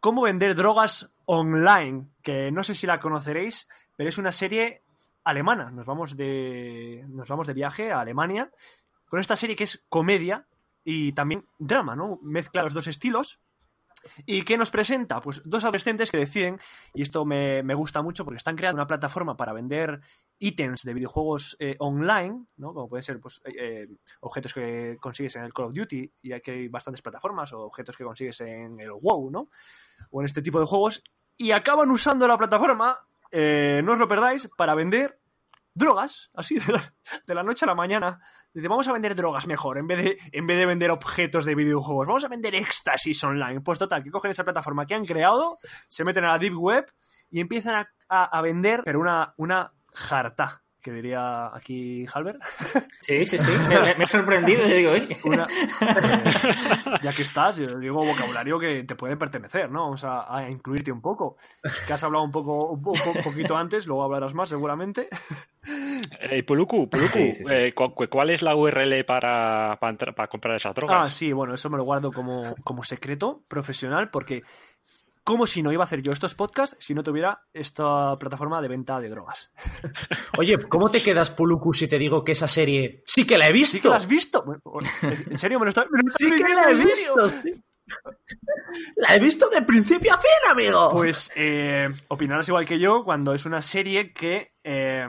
[0.00, 3.68] Cómo vender drogas online, que no sé si la conoceréis,
[4.02, 4.82] pero es una serie
[5.22, 5.70] alemana.
[5.70, 8.50] Nos vamos de, nos vamos de viaje a Alemania
[9.06, 10.48] con esta serie que es comedia
[10.82, 12.18] y también drama, ¿no?
[12.20, 13.38] Mezcla los dos estilos.
[14.26, 15.20] ¿Y qué nos presenta?
[15.20, 16.58] Pues dos adolescentes que deciden,
[16.92, 20.00] y esto me, me gusta mucho porque están creando una plataforma para vender
[20.40, 22.74] ítems de videojuegos eh, online, ¿no?
[22.74, 23.88] Como pueden ser pues, eh, eh,
[24.18, 27.96] objetos que consigues en el Call of Duty, y aquí hay bastantes plataformas, o objetos
[27.96, 29.48] que consigues en el WoW, ¿no?
[30.10, 31.04] O en este tipo de juegos,
[31.36, 32.98] y acaban usando la plataforma,
[33.32, 35.18] eh, no os lo perdáis, para vender
[35.74, 36.58] drogas, así
[37.26, 38.20] de la, noche a la mañana.
[38.52, 41.54] Dice, vamos a vender drogas mejor, en vez, de, en vez de vender objetos de
[41.54, 42.06] videojuegos.
[42.06, 43.62] Vamos a vender éxtasis online.
[43.62, 46.92] Pues total, que cogen esa plataforma que han creado, se meten a la Deep Web
[47.30, 52.38] y empiezan a, a- a vender, pero una, una jarta, que diría aquí Halber.
[53.00, 53.52] Sí, sí, sí.
[53.68, 54.66] Me, me- he sorprendido.
[54.66, 55.16] Yo digo, oye.
[55.24, 55.46] Una-
[55.80, 59.82] eh, ya que estás, yo digo vocabulario que te puede pertenecer, ¿no?
[59.84, 61.36] Vamos a, a incluirte un poco.
[61.86, 65.08] Que has hablado un poco, un, un poquito antes, luego hablarás más seguramente.
[65.64, 67.54] Eh, Puluku, Puluku, Sí, sí, sí.
[67.54, 71.14] eh, cu- cu- ¿cuál es la URL para, para, entrar- para comprar esas Ah, drogas?
[71.14, 74.42] sí, bueno, eso me lo guardo como, como secreto profesional porque
[75.24, 78.68] como si no iba a hacer yo estos podcasts si no tuviera esta plataforma de
[78.68, 79.52] venta de drogas.
[80.38, 83.52] Oye, ¿cómo te quedas, Puluku, si te digo que esa serie sí que la he
[83.52, 83.76] visto?
[83.76, 84.44] ¿Sí que la has visto?
[85.30, 87.62] ¿En serio me lo estás Sí que la he visto, sí.
[88.96, 90.90] La he visto de principio a fin, amigo.
[90.92, 95.06] Pues eh, opinarás igual que yo cuando es una serie que, eh,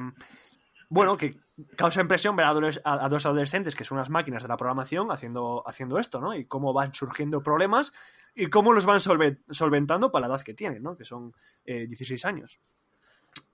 [0.89, 1.42] bueno, que
[1.75, 5.99] causa impresión ver a, dos adolescentes que son unas máquinas de la programación haciendo, haciendo
[5.99, 6.33] esto, ¿no?
[6.35, 7.93] Y cómo van surgiendo problemas
[8.35, 10.97] y cómo los van solve- solventando para la edad que tienen, ¿no?
[10.97, 11.33] Que son
[11.65, 12.59] eh, 16 años.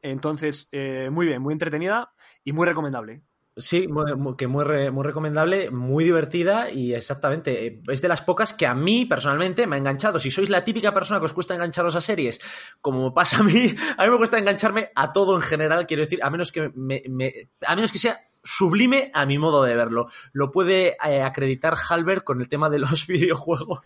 [0.01, 2.11] Entonces, eh, muy bien, muy entretenida
[2.43, 3.21] y muy recomendable.
[3.57, 8.07] Sí, muy- muy- que muy, re- muy recomendable, muy divertida y exactamente, eh, es de
[8.07, 10.17] las pocas que a mí personalmente me ha enganchado.
[10.17, 12.39] Si sois la típica persona que os cuesta engancharos a series,
[12.79, 16.19] como pasa a mí, a mí me cuesta engancharme a todo en general, quiero decir,
[16.23, 20.07] a menos que, me- me- a menos que sea sublime a mi modo de verlo.
[20.31, 23.81] Lo puede eh, acreditar Halbert con el tema de los videojuegos.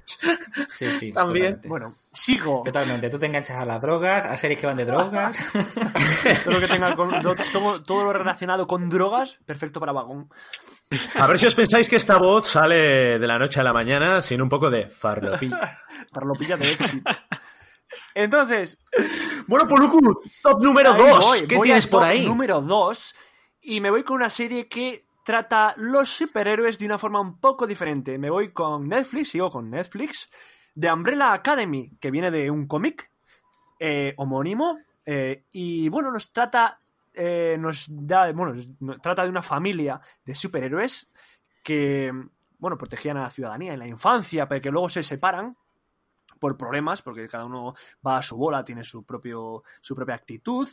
[0.67, 1.11] Sí, sí.
[1.13, 1.67] También, totalmente.
[1.67, 2.61] Bueno, sigo.
[2.63, 3.09] Totalmente.
[3.09, 5.43] Tú te enganchas a las drogas, a series que van de drogas.
[6.43, 10.29] Todo lo que tenga con- to- todo, todo lo relacionado con drogas, perfecto para vagón.
[11.15, 14.21] A ver si os pensáis que esta voz sale de la noche a la mañana
[14.21, 15.79] sin un poco de farlopilla.
[16.13, 17.11] Parlopilla de éxito.
[18.15, 18.77] Entonces,
[19.47, 21.25] Bueno, Poluku, top número Ahí 2.
[21.25, 22.25] voy, ¿Qué voy tienes por top ahí?
[22.25, 23.15] Número 2.
[23.61, 27.65] Y me voy con una serie que trata los superhéroes de una forma un poco
[27.65, 28.17] diferente.
[28.17, 30.29] Me voy con Netflix, sigo con Netflix,
[30.75, 33.09] de Umbrella Academy, que viene de un cómic
[33.79, 34.79] eh, homónimo.
[35.05, 36.79] eh, y bueno, nos trata.
[37.13, 38.31] eh, nos da.
[38.31, 41.07] Bueno, nos trata de una familia de superhéroes
[41.63, 42.11] que.
[42.57, 45.57] Bueno, protegían a la ciudadanía en la infancia, pero que luego se separan
[46.39, 50.69] por problemas, porque cada uno va a su bola, tiene su, propio, su propia actitud,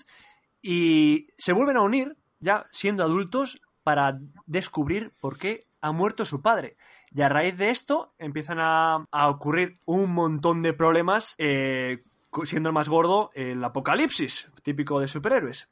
[0.63, 6.41] y se vuelven a unir, ya siendo adultos, para descubrir por qué ha muerto su
[6.41, 6.77] padre.
[7.13, 12.03] Y a raíz de esto empiezan a, a ocurrir un montón de problemas, eh,
[12.45, 15.69] siendo el más gordo el apocalipsis, típico de superhéroes.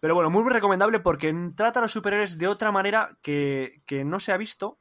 [0.00, 4.20] Pero bueno, muy recomendable porque trata a los superhéroes de otra manera que, que no
[4.20, 4.78] se ha visto,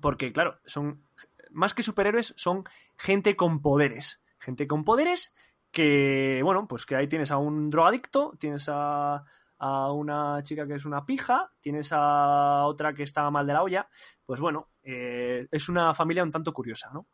[0.00, 1.02] porque claro, son
[1.50, 2.64] más que superhéroes, son
[2.96, 4.20] gente con poderes.
[4.38, 5.34] Gente con poderes
[5.70, 9.24] que, bueno, pues que ahí tienes a un drogadicto, tienes a,
[9.60, 13.62] a una chica que es una pija, tienes a otra que está mal de la
[13.62, 13.86] olla.
[14.26, 17.06] Pues bueno, eh, es una familia un tanto curiosa, ¿no?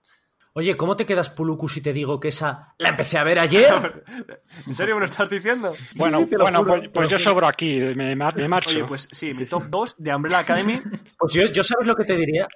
[0.55, 4.05] Oye, ¿cómo te quedas, Puluku, si te digo que esa la empecé a ver ayer?
[4.67, 5.71] ¿En serio me lo estás diciendo?
[5.97, 8.71] Bueno, Sí, bueno juro, pues, pues yo sobro aquí, me, me marcho.
[8.71, 10.81] Oye, pues sí, mi top 2 de Umbrella Academy.
[11.19, 12.49] Pues yo, yo sabes lo que te diría.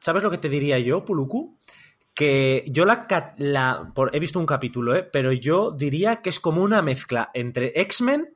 [0.00, 1.58] ¿Sabes lo que te diría yo, Puluku?
[2.14, 5.04] Que yo la, ca- la por- he visto un capítulo, ¿eh?
[5.04, 8.34] pero yo diría que es como una mezcla entre X-Men,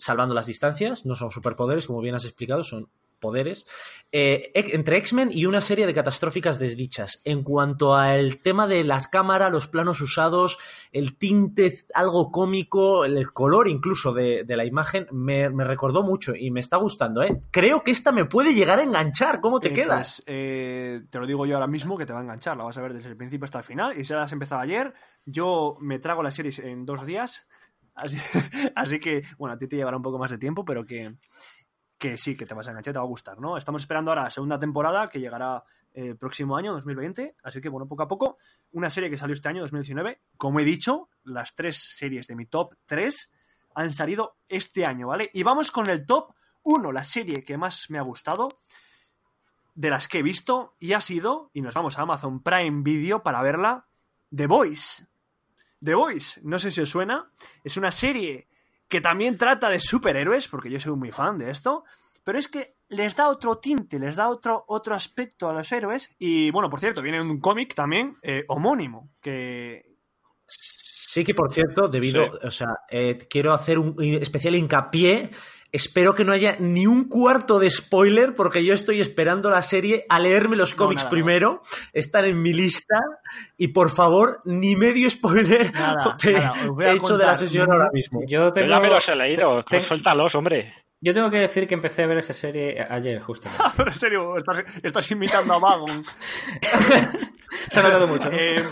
[0.00, 2.88] salvando las distancias, no son superpoderes, como bien has explicado, son
[3.20, 3.66] poderes,
[4.12, 7.20] eh, entre X-Men y una serie de catastróficas desdichas.
[7.24, 10.56] En cuanto al tema de las cámaras, los planos usados,
[10.90, 16.34] el tinte algo cómico, el color incluso de, de la imagen, me, me recordó mucho
[16.34, 17.22] y me está gustando.
[17.22, 17.42] ¿eh?
[17.50, 19.42] Creo que esta me puede llegar a enganchar.
[19.42, 20.22] ¿Cómo te Eh, quedas?
[20.24, 22.56] pues, eh, te lo digo yo ahora mismo que te va a enganchar.
[22.56, 23.98] La vas a ver desde el principio hasta el final.
[24.00, 24.94] Y si la has empezado ayer,
[25.26, 27.46] yo me trago la serie en dos días.
[28.74, 31.16] Así, que, bueno, a ti te llevará un poco más de tiempo, pero que,
[31.98, 33.56] que sí, que te vas a enganchar, te va a gustar, ¿no?
[33.56, 37.36] Estamos esperando ahora la segunda temporada que llegará eh, el próximo año, 2020.
[37.42, 38.38] Así que, bueno, poco a poco,
[38.72, 40.20] una serie que salió este año, 2019.
[40.36, 43.30] Como he dicho, las tres series de mi top 3
[43.74, 45.30] han salido este año, ¿vale?
[45.32, 46.32] Y vamos con el top
[46.62, 48.48] 1, la serie que más me ha gustado
[49.74, 53.22] de las que he visto y ha sido, y nos vamos a Amazon Prime Video
[53.22, 53.86] para verla,
[54.34, 55.06] The Voice.
[55.82, 57.30] The Voice, no sé si os suena,
[57.64, 58.48] es una serie
[58.88, 61.84] que también trata de superhéroes, porque yo soy muy fan de esto,
[62.24, 66.10] pero es que les da otro tinte, les da otro, otro aspecto a los héroes.
[66.18, 69.90] Y bueno, por cierto, viene un cómic también eh, homónimo, que,
[71.12, 75.30] Sí que, por cierto, debido, o sea, eh, quiero hacer un especial hincapié.
[75.72, 80.04] Espero que no haya ni un cuarto de spoiler, porque yo estoy esperando la serie
[80.08, 82.98] a leerme los No, cómics nada, primero, están en mi lista,
[83.56, 87.70] y por favor, ni medio spoiler Nada, te, nada, te he hecho de la sesión
[87.70, 88.20] ahora mismo.
[88.26, 90.74] Yo Yo tengo, ya me los he leído, Ten- suéltalos, hombre.
[91.00, 93.48] yo tengo que decir que empecé a ver esa serie ayer, justo.
[93.76, 96.04] Pero en serio, estás, estás imitando a Vagon.
[97.68, 98.36] Se ha notado mucho, ¿no?
[98.36, 98.62] Eh,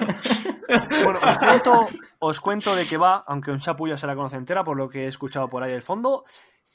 [1.04, 4.36] bueno, os cuento, os cuento de qué va, aunque un chapu ya se la conoce
[4.36, 6.24] entera, por lo que he escuchado por ahí del fondo.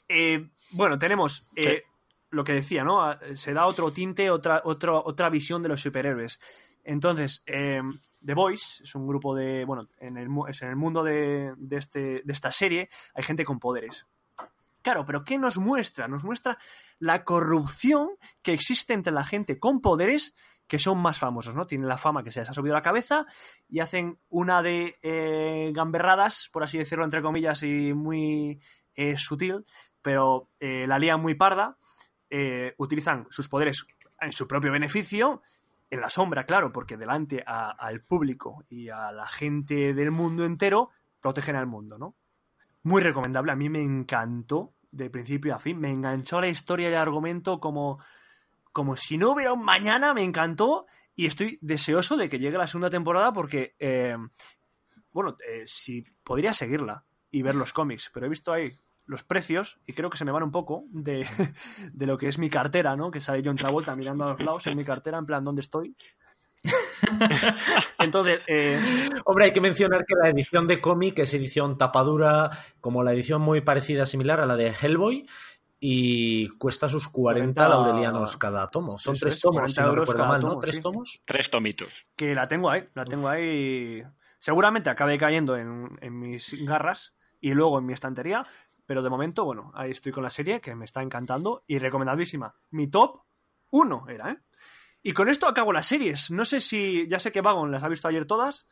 [0.08, 1.82] Eh, bueno, tenemos eh,
[2.30, 3.02] lo que decía, ¿no?
[3.02, 6.40] Ah, Se da otro tinte, otra, otro- otra visión de los superhéroes.
[6.82, 7.80] Entonces, eh,
[8.24, 9.64] The Boys es un grupo de.
[9.64, 13.44] Bueno, en el, es en el mundo de, de este, de esta serie hay gente
[13.44, 14.06] con poderes.
[14.82, 16.08] Claro, pero ¿qué nos muestra?
[16.08, 16.58] Nos muestra
[16.98, 18.10] la corrupción
[18.42, 20.34] que existe entre la gente con poderes
[20.66, 21.66] que son más famosos, ¿no?
[21.66, 23.26] Tienen la fama que se les ha subido a la cabeza
[23.68, 28.58] y hacen una de eh, gamberradas, por así decirlo, entre comillas, y muy
[28.94, 29.64] eh, sutil,
[30.04, 31.78] pero eh, la lían muy parda,
[32.28, 33.86] eh, utilizan sus poderes
[34.20, 35.40] en su propio beneficio,
[35.88, 40.90] en la sombra, claro, porque delante al público y a la gente del mundo entero
[41.20, 42.16] protegen al mundo, ¿no?
[42.82, 46.92] Muy recomendable, a mí me encantó de principio a fin, me enganchó la historia y
[46.92, 47.98] el argumento como,
[48.72, 50.84] como si no hubiera un mañana, me encantó
[51.16, 54.16] y estoy deseoso de que llegue la segunda temporada porque, eh,
[55.12, 58.70] bueno, si podría seguirla y ver los cómics, pero he visto ahí
[59.06, 61.26] los precios y creo que se me van un poco de,
[61.92, 63.10] de lo que es mi cartera, ¿no?
[63.10, 65.94] Que sale John Travolta mirando a los lados en mi cartera, en plan, ¿dónde estoy?
[67.98, 68.78] Entonces, eh,
[69.24, 73.42] Hombre, hay que mencionar que la edición de cómic es edición tapadura, como la edición
[73.42, 75.26] muy parecida, similar a la de Hellboy,
[75.80, 78.96] y cuesta sus 40, 40 laurelianos cada tomo.
[78.96, 80.48] Son Eso tres es, tomos, 40 si no euros recuerdo cada mal, ¿no?
[80.48, 80.82] tomo, ¿Tres sí.
[80.82, 81.22] tomos?
[81.26, 81.88] Tres tomitos.
[82.16, 84.02] que la tengo ahí, la tengo ahí.
[84.38, 88.46] Seguramente acabe cayendo en, en mis garras y luego en mi estantería,
[88.86, 92.54] pero de momento, bueno, ahí estoy con la serie que me está encantando y recomendadísima.
[92.70, 93.22] Mi top
[93.70, 94.38] 1 era, ¿eh?
[95.02, 96.30] Y con esto acabo las series.
[96.30, 98.68] No sé si, ya sé que Vagon las ha visto ayer todas,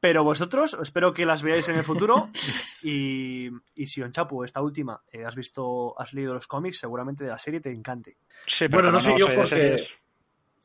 [0.00, 2.30] pero vosotros, espero que las veáis en el futuro.
[2.84, 7.30] Y, y si Onchapu, esta última, eh, has visto, has leído los cómics, seguramente de
[7.30, 8.16] la serie te encante.
[8.58, 9.86] Sí, pero Bueno, no como sé yo porque-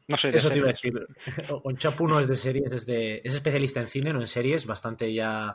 [0.08, 0.94] No sé Eso te iba a decir.
[1.64, 4.66] Onchapu no es de series, es, de, es especialista en cine, no en series.
[4.66, 5.54] Bastante ya,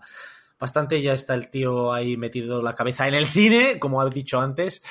[0.62, 4.40] bastante ya está el tío ahí metido la cabeza en el cine, como ha dicho
[4.40, 4.84] antes.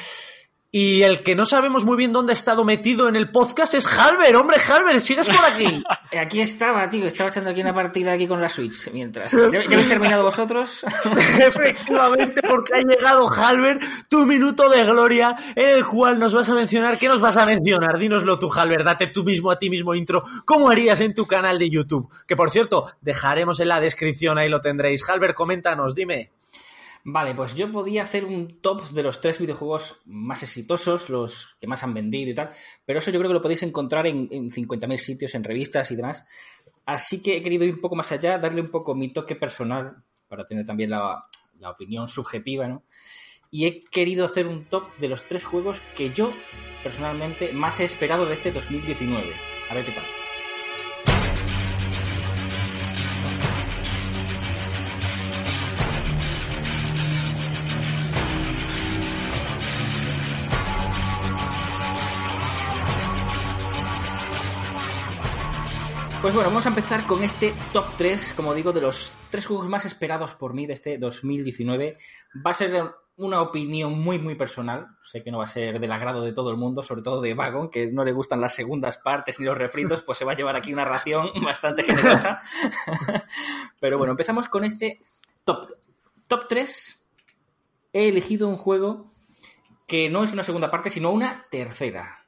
[0.74, 3.86] Y el que no sabemos muy bien dónde ha estado metido en el podcast es
[3.86, 4.38] Halber.
[4.38, 5.84] Hombre, Halber, sigues por aquí.
[6.18, 7.08] Aquí estaba, tío.
[7.08, 9.32] Estaba echando aquí una partida aquí con la Switch mientras.
[9.32, 10.86] ¿Ya, ya habéis terminado vosotros?
[11.40, 13.80] Efectivamente, porque ha llegado Halber,
[14.10, 16.98] tu minuto de gloria, en el cual nos vas a mencionar.
[16.98, 17.98] ¿Qué nos vas a mencionar?
[17.98, 18.86] Dínoslo tú, Halber.
[18.86, 20.24] Date tú mismo a ti mismo intro.
[20.46, 22.10] ¿Cómo harías en tu canal de YouTube?
[22.26, 25.08] Que por cierto, dejaremos en la descripción, ahí lo tendréis.
[25.10, 26.32] Halber, coméntanos, dime.
[27.04, 31.68] Vale, pues yo podía hacer un top de los tres videojuegos más exitosos, los que
[31.68, 32.52] más han vendido y tal,
[32.86, 35.96] pero eso yo creo que lo podéis encontrar en, en 50.000 sitios, en revistas y
[35.96, 36.24] demás.
[36.86, 40.04] Así que he querido ir un poco más allá, darle un poco mi toque personal,
[40.28, 41.26] para tener también la,
[41.60, 42.84] la opinión subjetiva, ¿no?
[43.50, 46.32] Y he querido hacer un top de los tres juegos que yo,
[46.84, 49.28] personalmente, más he esperado de este 2019.
[49.70, 50.21] A ver qué tal.
[66.22, 69.68] Pues bueno, vamos a empezar con este top 3, como digo, de los tres juegos
[69.68, 71.98] más esperados por mí de este 2019.
[72.46, 74.86] Va a ser una opinión muy, muy personal.
[75.04, 77.34] Sé que no va a ser del agrado de todo el mundo, sobre todo de
[77.34, 80.36] Vagon, que no le gustan las segundas partes ni los refritos, pues se va a
[80.36, 82.40] llevar aquí una ración bastante generosa.
[83.80, 85.02] Pero bueno, empezamos con este
[85.44, 85.74] top.
[86.28, 87.04] Top 3.
[87.94, 89.12] He elegido un juego
[89.88, 92.21] que no es una segunda parte, sino una tercera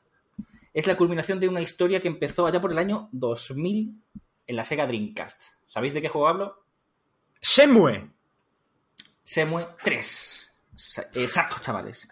[0.74, 3.96] es la culminación de una historia que empezó allá por el año 2000
[4.48, 5.54] en la Sega Dreamcast.
[5.68, 6.64] ¿Sabéis de qué juego hablo?
[7.42, 8.10] Shenmue.
[9.24, 10.52] Semue 3.
[11.14, 12.08] Exacto, chavales.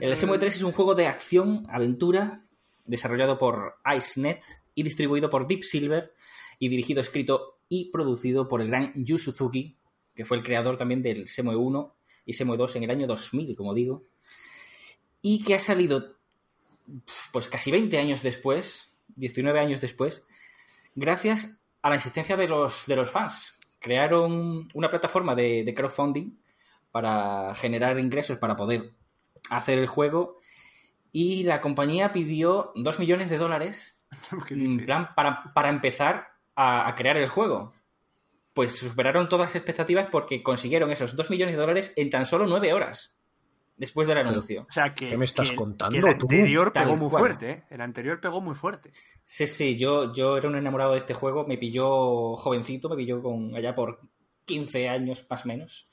[0.00, 2.44] El Semue 3 es un juego de acción, aventura,
[2.84, 4.42] desarrollado por IceNet
[4.74, 6.12] y distribuido por Deep Silver
[6.58, 9.76] y dirigido, escrito y producido por el gran Yu Suzuki,
[10.14, 11.96] que fue el creador también del Semue 1
[12.26, 14.04] y Semue 2 en el año 2000, como digo,
[15.22, 16.17] y que ha salido
[17.32, 20.24] pues casi 20 años después, 19 años después,
[20.94, 23.54] gracias a la insistencia de los, de los fans.
[23.78, 26.36] Crearon una plataforma de, de crowdfunding
[26.90, 28.92] para generar ingresos para poder
[29.50, 30.38] hacer el juego
[31.12, 33.98] y la compañía pidió 2 millones de dólares
[34.46, 37.74] ¿Qué en plan para, para empezar a, a crear el juego.
[38.54, 42.46] Pues superaron todas las expectativas porque consiguieron esos 2 millones de dólares en tan solo
[42.46, 43.14] 9 horas
[43.78, 44.66] después del anuncio.
[44.68, 45.08] O sea que.
[45.08, 46.26] ¿Qué me estás que- contando, que el tú?
[46.26, 47.20] anterior Tal pegó muy cual.
[47.22, 47.64] fuerte, ¿eh?
[47.70, 48.92] El anterior pegó muy fuerte.
[49.24, 53.22] Sí, sí, yo, yo era un enamorado de este juego, me pilló jovencito, me pilló
[53.22, 54.00] con allá por
[54.44, 55.86] 15 años más o menos.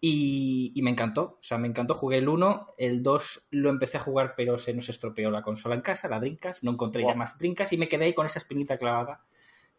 [0.00, 1.94] Y, y me encantó, o sea, me encantó.
[1.94, 5.74] Jugué el 1, el 2 lo empecé a jugar, pero se nos estropeó la consola
[5.74, 8.38] en casa, la Drinkas, no encontré ya más Drinkas y me quedé ahí con esa
[8.38, 9.24] espinita clavada,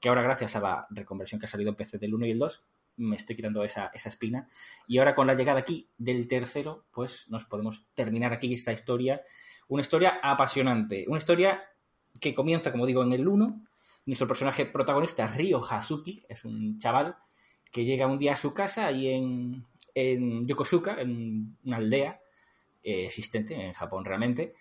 [0.02, 2.40] que ahora gracias a la reconversión que ha salido en PC del 1 y el
[2.40, 2.64] 2,
[2.98, 4.48] me estoy quitando esa, esa espina.
[4.88, 9.22] Y ahora con la llegada aquí del tercero, pues nos podemos terminar aquí esta historia.
[9.70, 11.64] Una historia apasionante, una historia
[12.20, 13.62] que comienza, como digo, en el 1.
[14.08, 17.16] Nuestro personaje protagonista, Ryo Hazuki, es un chaval
[17.72, 22.22] que llega un día a su casa ahí en, en Yokosuka, en una aldea
[22.84, 24.54] eh, existente en Japón realmente.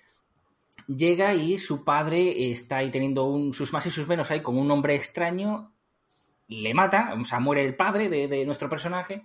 [0.88, 4.58] Llega y su padre está ahí teniendo un- sus más y sus menos ahí con
[4.58, 5.72] un hombre extraño,
[6.48, 9.24] le mata, o sea, muere el padre de, nuestro personaje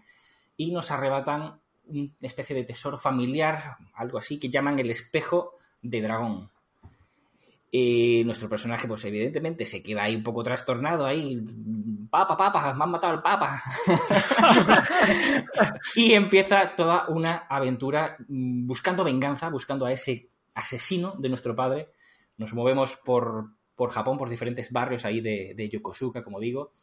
[0.58, 6.02] y nos arrebatan una especie de tesoro familiar, algo así, que llaman el espejo de
[6.02, 6.50] dragón.
[7.74, 11.42] Eh, nuestro personaje, pues evidentemente se queda ahí un poco trastornado, ahí,
[12.10, 13.62] papa, papa, me han matado al papa.
[15.96, 21.90] y empieza toda una aventura mm, buscando venganza, buscando a ese asesino de nuestro padre.
[22.38, 26.74] Nos movemos por, por Japón, por diferentes barrios ahí de Yokosuka, como digo.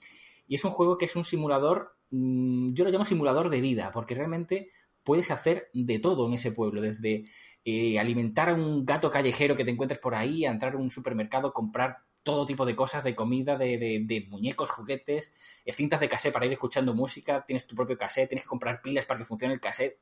[0.49, 3.91] Y es un juego que es un simulador, mm, yo lo llamo simulador de vida,
[3.93, 4.71] porque realmente
[5.05, 7.25] puedes hacer de todo en ese pueblo, desde
[7.65, 10.91] eh, alimentar a un gato callejero que te encuentres por ahí, a entrar a un
[10.91, 15.33] supermercado, comprar todo tipo de cosas, de comida, de, de- de muñecos, juguetes,
[15.65, 18.83] eh, cintas de cassette para ir escuchando música, tienes tu propio cassette, tienes que comprar
[18.83, 19.99] pilas para que funcione el cassette,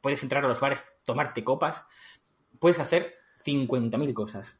[0.00, 1.84] puedes entrar a los bares, tomarte copas,
[2.58, 4.58] puedes hacer 50.000 cosas.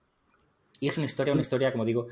[0.81, 2.07] Y es una historia, una historia, como digo,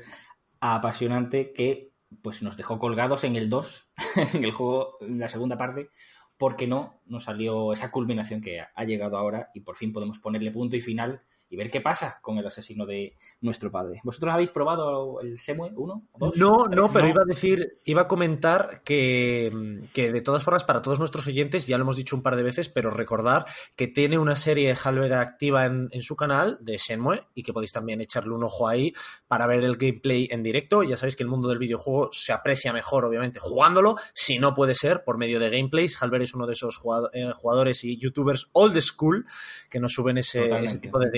[0.59, 3.89] apasionante que pues nos dejó colgados en el 2,
[4.33, 5.89] en el juego, en la segunda parte,
[6.37, 10.51] porque no nos salió esa culminación que ha llegado ahora y por fin podemos ponerle
[10.51, 14.01] punto y final y ver qué pasa con el asesino de nuestro padre.
[14.03, 16.37] ¿Vosotros habéis probado el Semue 1 o 2?
[16.37, 17.11] No, no, pero No.
[17.11, 19.51] iba a decir, iba a comentar que,
[19.93, 22.43] que de todas formas, para todos nuestros oyentes, ya lo hemos dicho un par de
[22.43, 23.45] veces, pero recordar
[23.75, 27.71] que tiene una serie Halber activa en, en su canal de Shenmue y que podéis
[27.71, 28.93] también echarle un ojo ahí
[29.27, 30.83] para ver el gameplay en directo.
[30.83, 34.75] Ya sabéis que el mundo del videojuego se aprecia mejor, obviamente, jugándolo, si no puede
[34.75, 36.01] ser por medio de gameplays.
[36.01, 36.79] Halber es uno de esos
[37.13, 39.25] eh, jugadores y youtubers old school
[39.69, 41.09] que nos suben ese, ese tipo de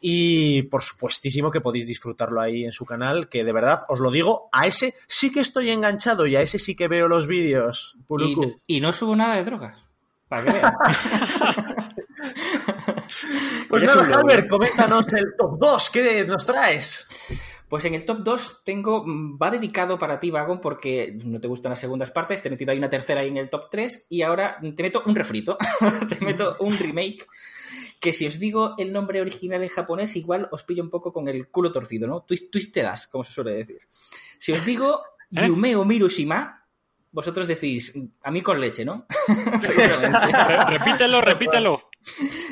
[0.00, 4.10] Y por supuestísimo que podéis disfrutarlo ahí en su canal, que de verdad os lo
[4.10, 7.96] digo, a ese sí que estoy enganchado y a ese sí que veo los vídeos.
[8.66, 9.78] Y, no subo nada de drogas.
[10.28, 10.76] Para.
[13.68, 14.16] Pues nada.
[14.16, 17.06] Halber, coméntanos el top 2, ¿qué nos traes?
[17.68, 21.48] Pues en el top 2 tengo, mm, va dedicado para ti, Vagon, porque no te
[21.48, 24.06] gustan las segundas partes, te he metido ahí una tercera ahí en el top 3
[24.10, 25.58] y ahora te meto un refrito,
[26.08, 27.26] te meto un remake
[28.04, 31.26] que si os digo el nombre original en japonés igual os pillo un poco con
[31.26, 32.20] el culo torcido, ¿no?
[32.20, 33.78] Twist, twistedas, como se suele decir.
[34.38, 35.00] Si os digo
[35.34, 35.46] ¿Eh?
[35.48, 36.66] Yume o Mirushima,
[37.12, 39.06] vosotros decís, a mí con leche, ¿no?
[40.68, 41.88] Repítelo, repítelo.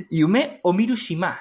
[0.08, 1.38] Yume o Mirushima.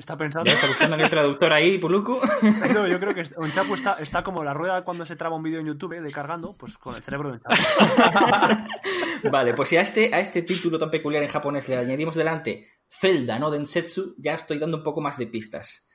[0.00, 0.46] Está pensando.
[0.46, 2.18] Ya está buscando el traductor ahí, Puluku.
[2.74, 5.42] No, yo creo que el Chapu está, está como la rueda cuando se traba un
[5.42, 7.40] vídeo en YouTube eh, de cargando, pues con el cerebro del.
[9.30, 12.66] Vale, pues si a este, a este título tan peculiar en japonés le añadimos delante
[12.88, 15.86] Zelda, no Densetsu, ya estoy dando un poco más de pistas.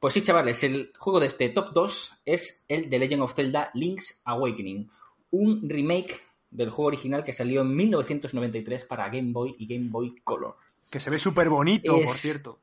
[0.00, 3.70] Pues sí, chavales, el juego de este top 2 es el The Legend of Zelda
[3.74, 4.88] Link's Awakening,
[5.30, 6.20] un remake
[6.50, 10.56] del juego original que salió en 1993 para Game Boy y Game Boy Color.
[10.90, 12.60] Que se ve súper bonito, Es- por cierto.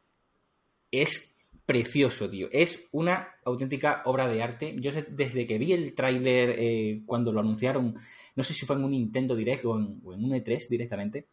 [0.93, 1.35] Es
[1.65, 2.49] precioso, tío.
[2.51, 4.75] Es una auténtica obra de arte.
[4.79, 7.95] Yo desde que vi el tráiler eh, cuando lo anunciaron,
[8.35, 11.25] no sé si fue en un Nintendo Direct o en, un E3 directamente,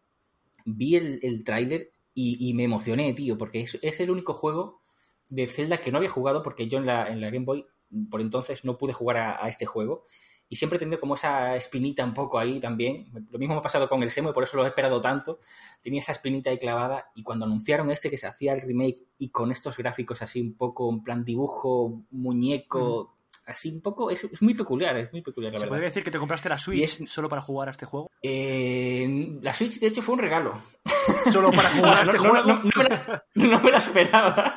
[0.65, 4.81] vi el, el tráiler y, me emocioné, tío, porque es, es el único juego
[5.29, 7.65] de Zelda que no había jugado porque yo en la, Game Boy
[8.11, 10.07] por entonces no pude jugar a este juego.
[10.53, 13.07] Y siempre he tenido como esa espinita un poco ahí también.
[13.31, 15.39] Lo mismo me ha pasado con el Semo y por eso lo he esperado tanto.
[15.81, 19.29] Tenía esa espinita ahí clavada y cuando anunciaron este que se hacía el remake y
[19.31, 24.43] con estos gráficos así un poco en plan dibujo, muñeco, así un poco, es, es
[24.43, 25.71] muy peculiar, es muy peculiar la ¿Se verdad.
[25.77, 28.11] podría decir que te compraste la Switch es- solo para jugar a este juego?
[28.23, 30.61] Eh, la Switch de hecho fue un regalo.
[31.31, 32.47] Solo para jugar a este no, juego.
[32.47, 34.57] no, no me la, no me la esperaba,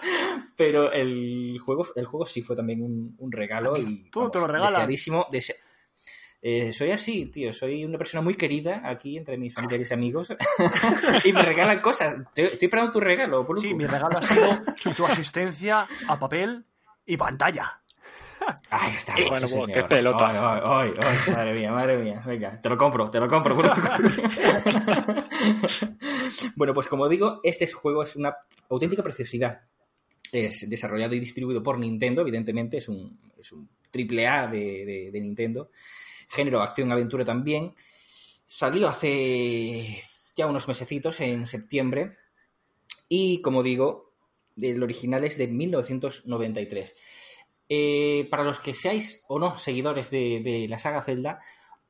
[0.56, 4.48] pero el juego, el juego sí fue también un, un regalo y Todo te lo
[4.48, 4.72] regalan.
[4.74, 5.56] deseadísimo, dese-
[6.46, 7.54] Eh, soy así, tío.
[7.54, 10.34] Soy una persona muy querida aquí entre mis familiares y amigos.
[11.24, 12.16] y me regalan cosas.
[12.16, 13.46] Estoy, estoy esperando tu regalo.
[13.46, 13.62] Puluku.
[13.66, 14.62] Sí, mi regalo ha sido
[14.98, 16.66] tu asistencia a papel
[17.06, 17.80] y pantalla.
[18.70, 19.14] Ahí está.
[19.30, 19.72] Bueno, sí, bueno, señor.
[19.84, 20.28] qué pelota.
[20.28, 22.22] Ay, ay, ay, ay, madre mía, madre mía.
[22.26, 23.56] Venga, te lo compro, te lo compro.
[26.56, 28.36] bueno, pues como digo, este juego es una
[28.70, 29.62] auténtica preciosidad.
[30.32, 35.10] Es desarrollado y distribuido por Nintendo, evidentemente, es un, es un triple A de, de-
[35.12, 35.70] de Nintendo.
[36.30, 37.74] Género acción-aventura también.
[38.46, 40.04] Salió hace
[40.36, 42.18] ya unos mesecitos, en septiembre.
[43.10, 44.14] Y como digo,
[44.60, 46.96] el original es de 1993.
[47.70, 51.42] Eh, para los que seáis o no seguidores de, de la saga Zelda,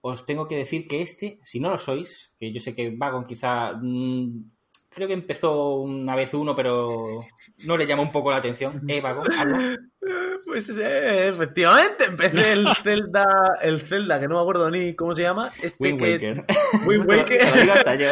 [0.02, 3.26] os tengo que decir que este, si no lo sois, que yo sé que Vagon
[3.26, 4.44] quizá mm,
[4.90, 7.20] creo que empezó una vez uno, pero
[7.66, 8.84] no le llama un poco la atención.
[8.88, 9.60] Eh, Vagon, habla.
[10.46, 13.26] Pues eh, efectivamente, empecé el Zelda,
[13.62, 15.50] el Zelda, que no me acuerdo ni cómo se llama.
[15.62, 16.12] Este Wind que...
[16.12, 16.46] Waker.
[16.86, 17.38] Wind Waker.
[17.38, 18.10] Te lo digo hasta yo.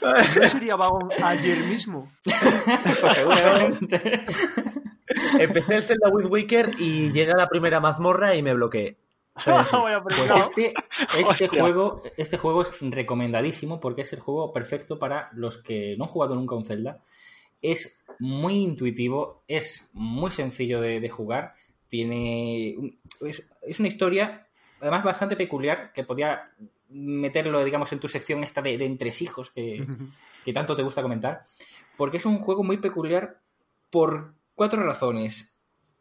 [0.40, 2.10] ¿No sería vagón ayer mismo?
[3.00, 4.24] Pues seguramente.
[5.38, 8.96] Empecé el Zelda Wind Waker y llegué a la primera mazmorra y me bloqueé.
[9.44, 10.74] Pues este,
[11.16, 16.04] este juego, este juego es recomendadísimo porque es el juego perfecto para los que no
[16.04, 17.02] han jugado nunca un Zelda.
[17.62, 21.54] Es muy intuitivo, es muy sencillo de, de jugar.
[21.88, 22.98] Tiene.
[23.20, 24.46] Es, es una historia,
[24.80, 26.50] además, bastante peculiar, que podía
[26.88, 29.86] meterlo, digamos, en tu sección esta de, de entresijos que,
[30.44, 31.42] que tanto te gusta comentar.
[31.96, 33.40] Porque es un juego muy peculiar
[33.90, 35.54] por cuatro razones.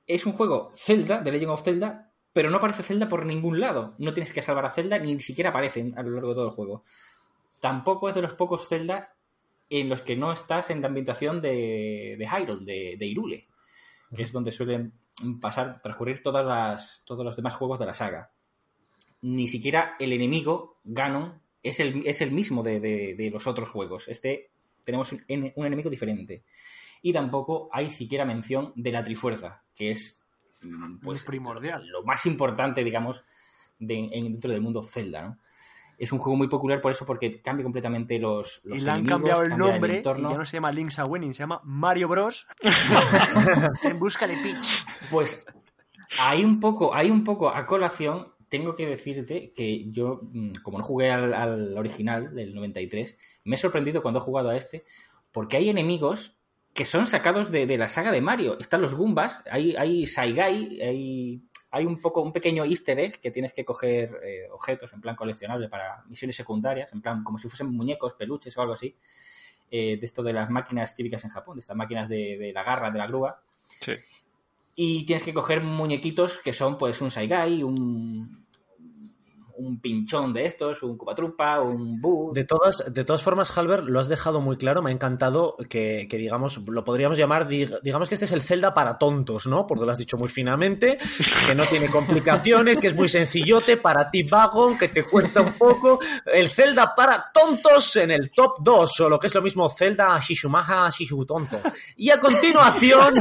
[0.05, 3.95] Es un juego Zelda, de Legend of Zelda, pero no aparece Zelda por ningún lado.
[3.97, 6.53] No tienes que salvar a Zelda, ni siquiera aparecen a lo largo de todo el
[6.53, 6.84] juego.
[7.60, 9.16] Tampoco es de los pocos Zelda
[9.70, 13.47] en los que no estás en la ambientación de, de Hyrule, de, de Hyrule,
[14.15, 14.93] que es donde suelen
[15.41, 18.32] pasar, transcurrir todas las, todos los demás juegos de la saga.
[19.22, 23.70] Ni siquiera el enemigo, Ganon, es el, es el mismo de, de- de los otros
[23.70, 24.07] juegos.
[24.07, 24.51] Este
[24.84, 26.43] tenemos un, un enemigo diferente.
[27.01, 30.20] Y tampoco hay siquiera mención de la Trifuerza, que es
[30.61, 31.86] mm, Pues primordial.
[31.88, 33.24] lo más importante, digamos,
[33.80, 35.38] de- en- dentro del mundo Zelda, ¿no?
[35.97, 38.97] Es un juego muy popular por eso, porque cambia completamente los, los Y le han
[38.97, 40.31] enemigos, cambiado el cambia nombre entorno.
[40.31, 42.47] ya no se llama Link's Awakening, se llama Mario Bros.
[43.83, 44.75] en busca de Peach.
[45.09, 45.45] Pues
[46.19, 50.77] hay un poco, hay un poco a colación, tengo que decirte que yo, mm, como
[50.77, 54.85] no jugué al, al original del 93, me he sorprendido cuando he jugado a este,
[55.31, 56.37] porque hay enemigos
[56.77, 58.59] que son sacados de, de la saga de Mario.
[58.59, 61.41] Están los Goombas, hay, hay Saigai, hay,
[61.72, 65.15] hay un poco un pequeño easter egg que tienes que coger eh, objetos en plan
[65.15, 68.95] coleccionable para misiones secundarias, en plan como si fuesen muñecos, peluches o algo así.
[69.70, 72.63] eh, de esto de las máquinas típicas en Japón, de estas máquinas de, de la
[72.63, 73.41] garra, de la grúa.
[73.86, 73.93] Sí.
[74.76, 78.46] Y tienes que coger muñequitos que son pues un Saigai, un,
[79.58, 82.32] un pinchón de estos, un Cupatrupa, un Bu.
[82.34, 84.82] De todas, de todas formas, Halber, lo has dejado muy claro.
[84.82, 88.74] Me ha encantado que, digamos, lo podríamos llamar, dig- digamos que este es el Zelda
[88.74, 89.66] para tontos, ¿no?
[89.68, 90.97] Porque lo has dicho muy finamente,
[91.45, 95.53] que no tiene complicaciones, que es muy sencillote para ti, Vagon, que te cuenta un
[95.53, 95.99] poco.
[96.26, 100.18] El Zelda para tontos en el top 2, o lo que es lo mismo, Zelda
[100.20, 101.60] Shishumaha Shishu Tonto.
[101.95, 103.16] Y a continuación,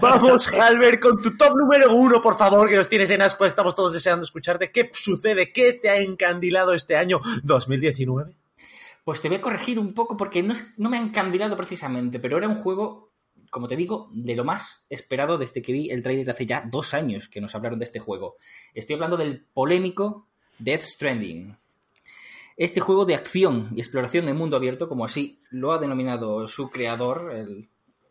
[0.00, 3.44] vamos, Halber, con tu top número uno, por favor, que nos tienes en asco.
[3.44, 4.70] Estamos todos deseando escucharte.
[4.70, 5.39] ¿Qué sucede?
[5.48, 8.34] ¿Qué te ha encandilado este año 2019?
[9.04, 12.48] Pues te voy a corregir un poco porque no, me han encandilado precisamente, pero era
[12.48, 13.10] un juego,
[13.50, 16.62] como te digo, de lo más esperado desde que vi el trailer de hace ya
[16.70, 18.36] dos años que nos hablaron de este juego.
[18.74, 20.28] Estoy hablando del polémico
[20.58, 21.56] Death Stranding.
[22.56, 26.68] Este juego de acción y exploración en mundo abierto, como así lo ha denominado su
[26.68, 27.70] creador, el,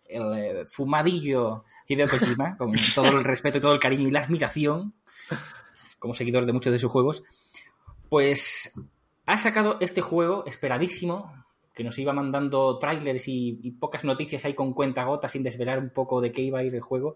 [0.10, 4.22] el, eh, fumadillo Hideo Kojima, con todo el respeto y todo el cariño y la
[4.22, 4.96] admiración,
[6.00, 7.24] como seguidor de muchos de sus juegos,
[8.10, 8.74] pues
[9.26, 11.32] ha sacado este juego esperadísimo,
[11.74, 15.92] que nos iba mandando trailers y, y pocas noticias ahí con cuentagotas sin desvelar un
[15.92, 17.16] poco de qué iba a ir el juego.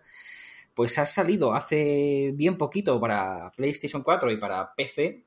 [0.74, 5.26] Pues ha salido hace bien poquito para PlayStation 4 y para PC.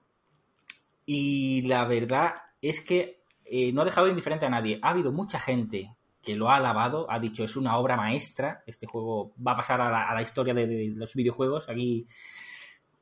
[1.05, 4.79] Y la verdad es que eh, no ha dejado indiferente a nadie.
[4.83, 8.63] Ha habido mucha gente que lo ha alabado, ha dicho es una obra maestra.
[8.67, 12.07] Este juego va a pasar a la, a la historia de, de los videojuegos aquí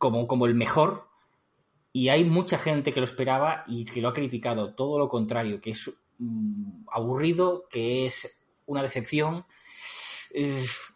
[0.04, 1.08] como, como el mejor.
[1.90, 4.74] Y hay mucha gente que lo esperaba y que lo ha criticado.
[4.74, 9.46] Todo lo contrario, que es mm, aburrido, que es una decepción.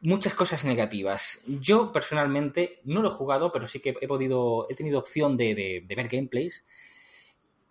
[0.02, 1.40] muchas cosas negativas.
[1.46, 5.82] Yo personalmente no lo he jugado, pero sí que he podido, he tenido opción de,
[5.88, 6.66] ver gameplays.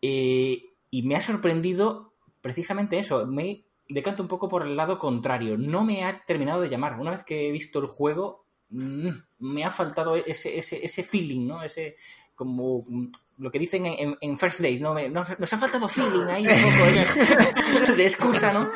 [0.01, 3.27] Eh, y me ha sorprendido precisamente eso.
[3.27, 5.55] Me decanto un poco por el lado contrario.
[5.55, 6.99] No me ha terminado de llamar.
[6.99, 11.63] Una vez que he visto el juego, me ha faltado ese, ese, ese feeling, ¿no?
[11.63, 11.95] Ese
[12.37, 13.07] como mm,
[13.39, 14.93] lo que dicen en, en- en First Date, ¿no?
[14.93, 18.69] Me- nos, nos ha faltado feeling ahí un poco de, de excusa, ¿no?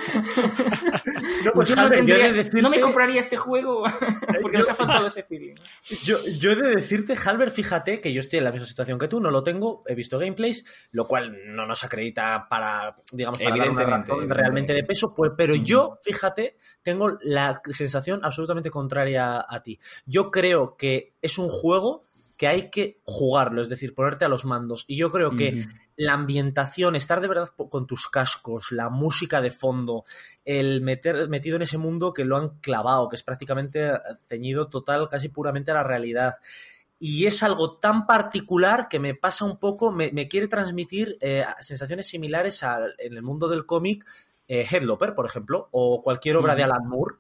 [1.46, 3.84] No, pues, yo, no, yo de decirte- no me compraría este juego
[4.42, 5.56] porque yo- nos ha faltado ese feeling.
[6.04, 9.08] Yo, yo he de decirte, Halber, fíjate que yo estoy en la misma situación que
[9.08, 13.56] tú, no lo tengo, he visto gameplays, lo cual no nos acredita para, digamos, para
[13.58, 15.64] dar una Evidentemente, realmente de peso, pues, pero Ujú.
[15.64, 19.80] yo, fíjate, tengo la sensación absolutamente contraria a ti.
[20.06, 22.04] Yo creo que es un juego
[22.42, 24.86] que hay que jugarlo, es decir, ponerte a los mandos.
[24.88, 29.52] Y yo creo que la ambientación, estar de verdad con tus cascos, la música de
[29.52, 30.06] fondo,
[30.44, 33.92] el meter metido en ese mundo que lo han clavado, que es prácticamente
[34.28, 36.34] ceñido total, casi puramente a la realidad.
[36.98, 41.46] Y es algo tan particular que me pasa un poco, me, me quiere transmitir eh,
[41.60, 44.04] sensaciones similares al, en el mundo del cómic,
[44.48, 46.64] eh, Headloper, por ejemplo, o cualquier obra de.
[46.64, 47.18] Alan Moore,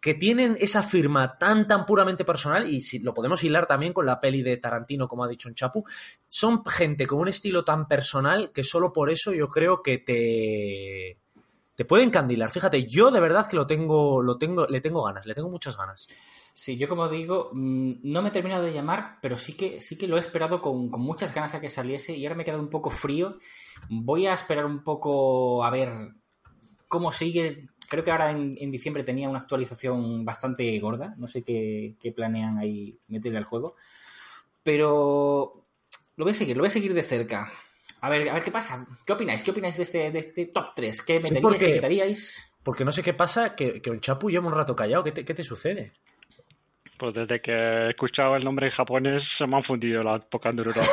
[0.00, 4.06] que tienen esa firma tan, tan puramente personal, y si lo podemos hilar también con
[4.06, 5.84] la peli de Tarantino, como ha dicho un Chapu,
[6.26, 11.18] son gente con un estilo tan personal que solo por eso yo creo que te,
[11.74, 12.50] te puede encandilar.
[12.50, 15.76] Fíjate, yo de verdad que lo tengo, lo tengo, le tengo ganas, le tengo muchas
[15.76, 16.08] ganas.
[16.52, 19.96] Sí, yo como digo, mm, no me he terminado de llamar, pero sí que, sí
[19.96, 22.44] que lo he esperado con, con muchas ganas a que saliese y ahora me he
[22.44, 23.36] quedado un poco frío.
[23.88, 25.90] Voy a esperar un poco a ver
[26.88, 27.68] cómo sigue.
[27.90, 31.12] Creo que ahora en, en diciembre tenía una actualización bastante gorda.
[31.18, 33.74] No sé qué, qué planean ahí meterle al juego.
[34.62, 35.64] Pero
[36.16, 37.50] lo voy a seguir, lo voy a seguir de cerca.
[38.02, 38.86] A ver, a ver qué pasa.
[39.04, 39.42] ¿Qué opináis?
[39.42, 41.02] ¿Qué opináis de este, de este top 3?
[41.02, 41.42] ¿Qué meteríais?
[41.42, 42.46] porque- ¿Qué quitaríais?
[42.62, 45.02] Porque no sé qué pasa, que, que un Chapu lleva un rato callado.
[45.02, 45.92] ¿Qué te, qué te sucede?
[46.98, 50.54] Pues desde que he escuchado el nombre en japonés se me han fundido las pocas
[50.54, 50.88] neuronas.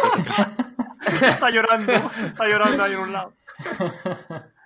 [1.05, 3.33] está llorando, está llorando ahí en un lado.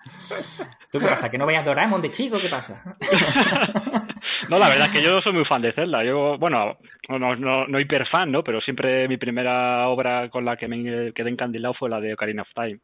[0.92, 1.30] ¿Tú qué pasa?
[1.32, 2.40] ¿Que no veas Doraemon de chico?
[2.40, 2.96] ¿Qué pasa?
[4.50, 6.04] No, la verdad es que yo soy muy fan de Zelda.
[6.04, 6.78] Yo, bueno,
[7.08, 8.44] no, no, no hiper fan, ¿no?
[8.44, 12.42] Pero siempre mi primera obra con la que me quedé encandilado fue la de Ocarina
[12.42, 12.80] of Time.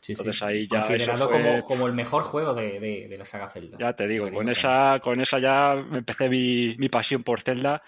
[0.00, 3.24] Sí, Entonces ahí ya Considerado fue- como, como el mejor juego de, de- de la
[3.24, 3.76] saga Zelda.
[3.80, 7.82] Ya te digo, Ocarina con esa, con esa ya empecé mi, mi pasión por Zelda,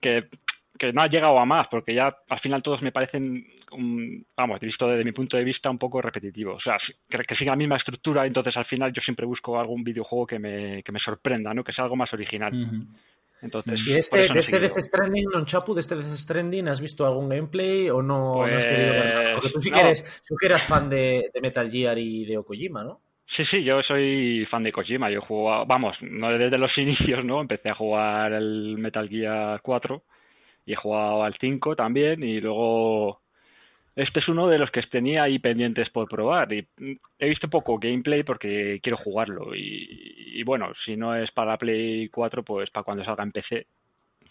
[0.00, 0.24] que,
[0.78, 4.60] que no ha llegado a más, porque ya al final todos me parecen, un- vamos,
[4.60, 6.56] visto desde mi punto de vista, un poco repetitivos.
[6.56, 9.82] O sea, que, que siga la misma estructura, entonces al final yo siempre busco algún
[9.84, 11.64] videojuego que me, que me sorprenda, ¿no?
[11.64, 12.52] Que sea algo más original.
[13.40, 14.60] Entonces, ¿Y este, no de este.
[14.60, 18.42] Death Stranding, non Chapu, de este Death Stranding, has visto algún gameplay o no, no
[18.44, 19.34] has Pues, querido ver nada?
[19.34, 19.86] Porque tú sí que no.
[19.88, 23.00] eres, tú que eras fan de, de Metal Gear y de Okojima, ¿no?
[23.36, 25.10] Sí, sí, yo soy fan de Kojima.
[25.10, 27.40] Yo he jugado, vamos, no desde los inicios, ¿no?
[27.40, 30.04] Empecé a jugar el Metal Gear 4
[30.64, 33.21] y he jugado al 5 también y luego
[33.94, 36.66] este es uno de los que tenía ahí pendientes por probar y
[37.18, 42.08] he visto poco gameplay porque quiero jugarlo y, y bueno, si no es para Play
[42.08, 43.66] 4, pues para cuando salga en PC,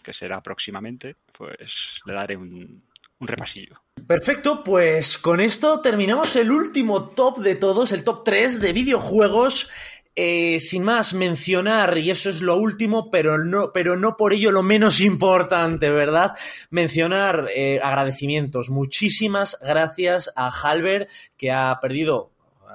[0.02, 1.58] que será próximamente, pues
[2.04, 2.82] le daré un,
[3.22, 3.80] un repasillo.
[4.06, 9.70] Perfecto, pues con esto terminamos el último top de todos, el top 3 de videojuegos.
[10.14, 14.50] Eh, sin más, mencionar, y eso es lo último, pero no, pero no por ello
[14.52, 16.32] lo menos importante, ¿verdad?
[16.68, 18.68] Mencionar eh, agradecimientos.
[18.68, 21.08] Muchísimas gracias a Halber,
[21.38, 22.30] que ha perdido,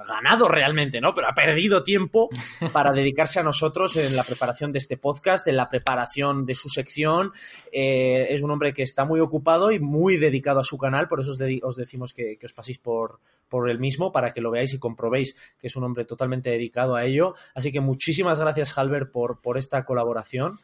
[0.06, 1.14] ganado realmente, ¿no?
[1.14, 2.28] Pero ha perdido tiempo
[2.72, 6.68] para dedicarse a nosotros en la preparación de este podcast, en la preparación de su
[6.68, 7.32] sección.
[7.72, 11.20] Eh, es un hombre que está muy ocupado y muy dedicado a su canal, por
[11.20, 14.50] eso os, os decimos que, que os paséis por, por el mismo para que lo
[14.50, 17.34] veáis y comprobéis que es un hombre totalmente dedicado a ello.
[17.54, 20.58] Así que muchísimas gracias, Halber, por, por esta colaboración.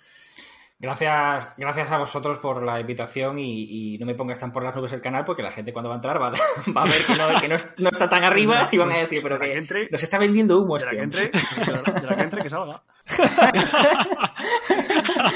[0.78, 4.74] Gracias, gracias a vosotros por la invitación y, y no me pongas tan por las
[4.74, 6.30] nubes el canal porque la gente cuando va a entrar va,
[6.76, 8.96] va a ver que, no, que no, es- no está tan arriba y van a
[8.98, 9.54] decir, pero que
[9.90, 12.82] nos está vendiendo humo De la este que entre, de la que entre que salga.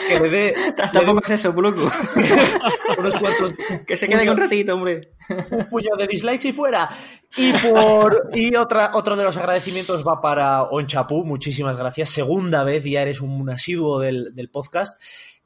[0.09, 0.55] Que le dé
[0.93, 1.81] Tampoco es eso, Puluku.
[2.99, 3.53] unos cuantos
[3.87, 5.13] Que se quede un ratito, hombre.
[5.51, 6.89] un puñado de dislikes y fuera.
[7.37, 12.11] Y por y otra, otro de los agradecimientos va para Onchapu, muchísimas gracias.
[12.11, 15.01] Segunda vez, ya eres un asiduo del, del podcast.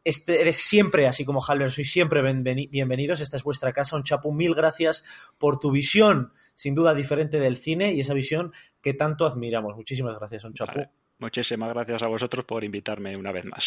[0.04, 3.20] Este, eres siempre, así como Halber, sois siempre bienveni- bienvenidos.
[3.20, 4.32] Esta es vuestra casa, Onchapu.
[4.32, 5.04] Mil gracias
[5.38, 9.76] por tu visión, sin duda diferente del cine y esa visión que tanto admiramos.
[9.76, 10.72] Muchísimas gracias, Onchapu.
[10.74, 10.90] Vale.
[11.22, 13.64] Muchísimas gracias a vosotros por invitarme una vez más.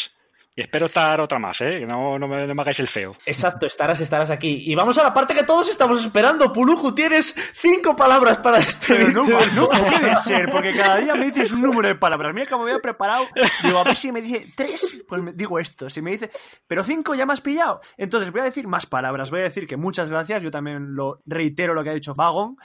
[0.58, 1.80] Y espero estar otra más, ¿eh?
[1.80, 3.14] Que no, no, me, no me hagáis el feo.
[3.26, 4.62] Exacto, estarás, estarás aquí.
[4.70, 6.50] Y vamos a la parte que todos estamos esperando.
[6.50, 9.12] Puluju, tienes cinco palabras para Pero despedirte.
[9.12, 12.34] no, del no puede ser, porque cada día me dices un número de palabras.
[12.34, 13.24] Mira como me había preparado.
[13.62, 15.90] Digo, a ver si me dice tres, pues me digo esto.
[15.90, 16.30] Si me dice,
[16.66, 17.80] pero cinco ya me has pillado.
[17.98, 19.30] Entonces voy a decir más palabras.
[19.30, 20.42] Voy a decir que muchas gracias.
[20.42, 22.56] Yo también lo reitero lo que ha dicho Vagon.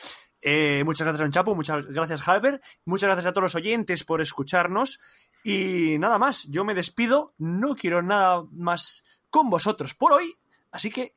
[0.41, 1.55] Eh, muchas gracias, Don Chapo.
[1.55, 2.61] Muchas gracias, Halber.
[2.85, 4.99] Muchas gracias a todos los oyentes por escucharnos.
[5.43, 7.33] Y nada más, yo me despido.
[7.37, 10.35] No quiero nada más con vosotros por hoy.
[10.71, 11.15] Así que,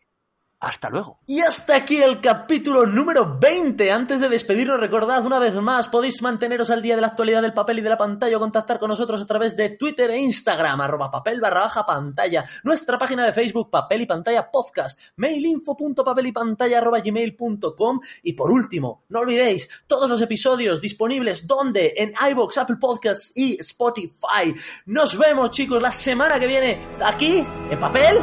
[0.65, 1.19] Hasta luego.
[1.27, 3.93] Y hasta aquí el capítulo número 20.
[3.93, 7.53] Antes de despedirnos, recordad una vez más, podéis manteneros al día de la actualidad del
[7.53, 10.81] papel y de la pantalla o contactar con nosotros a través de Twitter e Instagram,
[10.81, 17.01] arroba papel barra baja pantalla, nuestra página de Facebook, papel y pantalla podcast, mailinfo.papelypantalla arroba
[17.01, 23.33] gmail.com y por último, no olvidéis, todos los episodios disponibles donde en iBox, Apple Podcasts
[23.35, 24.55] y Spotify.
[24.87, 28.17] Nos vemos chicos la semana que viene aquí en papel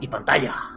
[0.00, 0.75] y pantalla.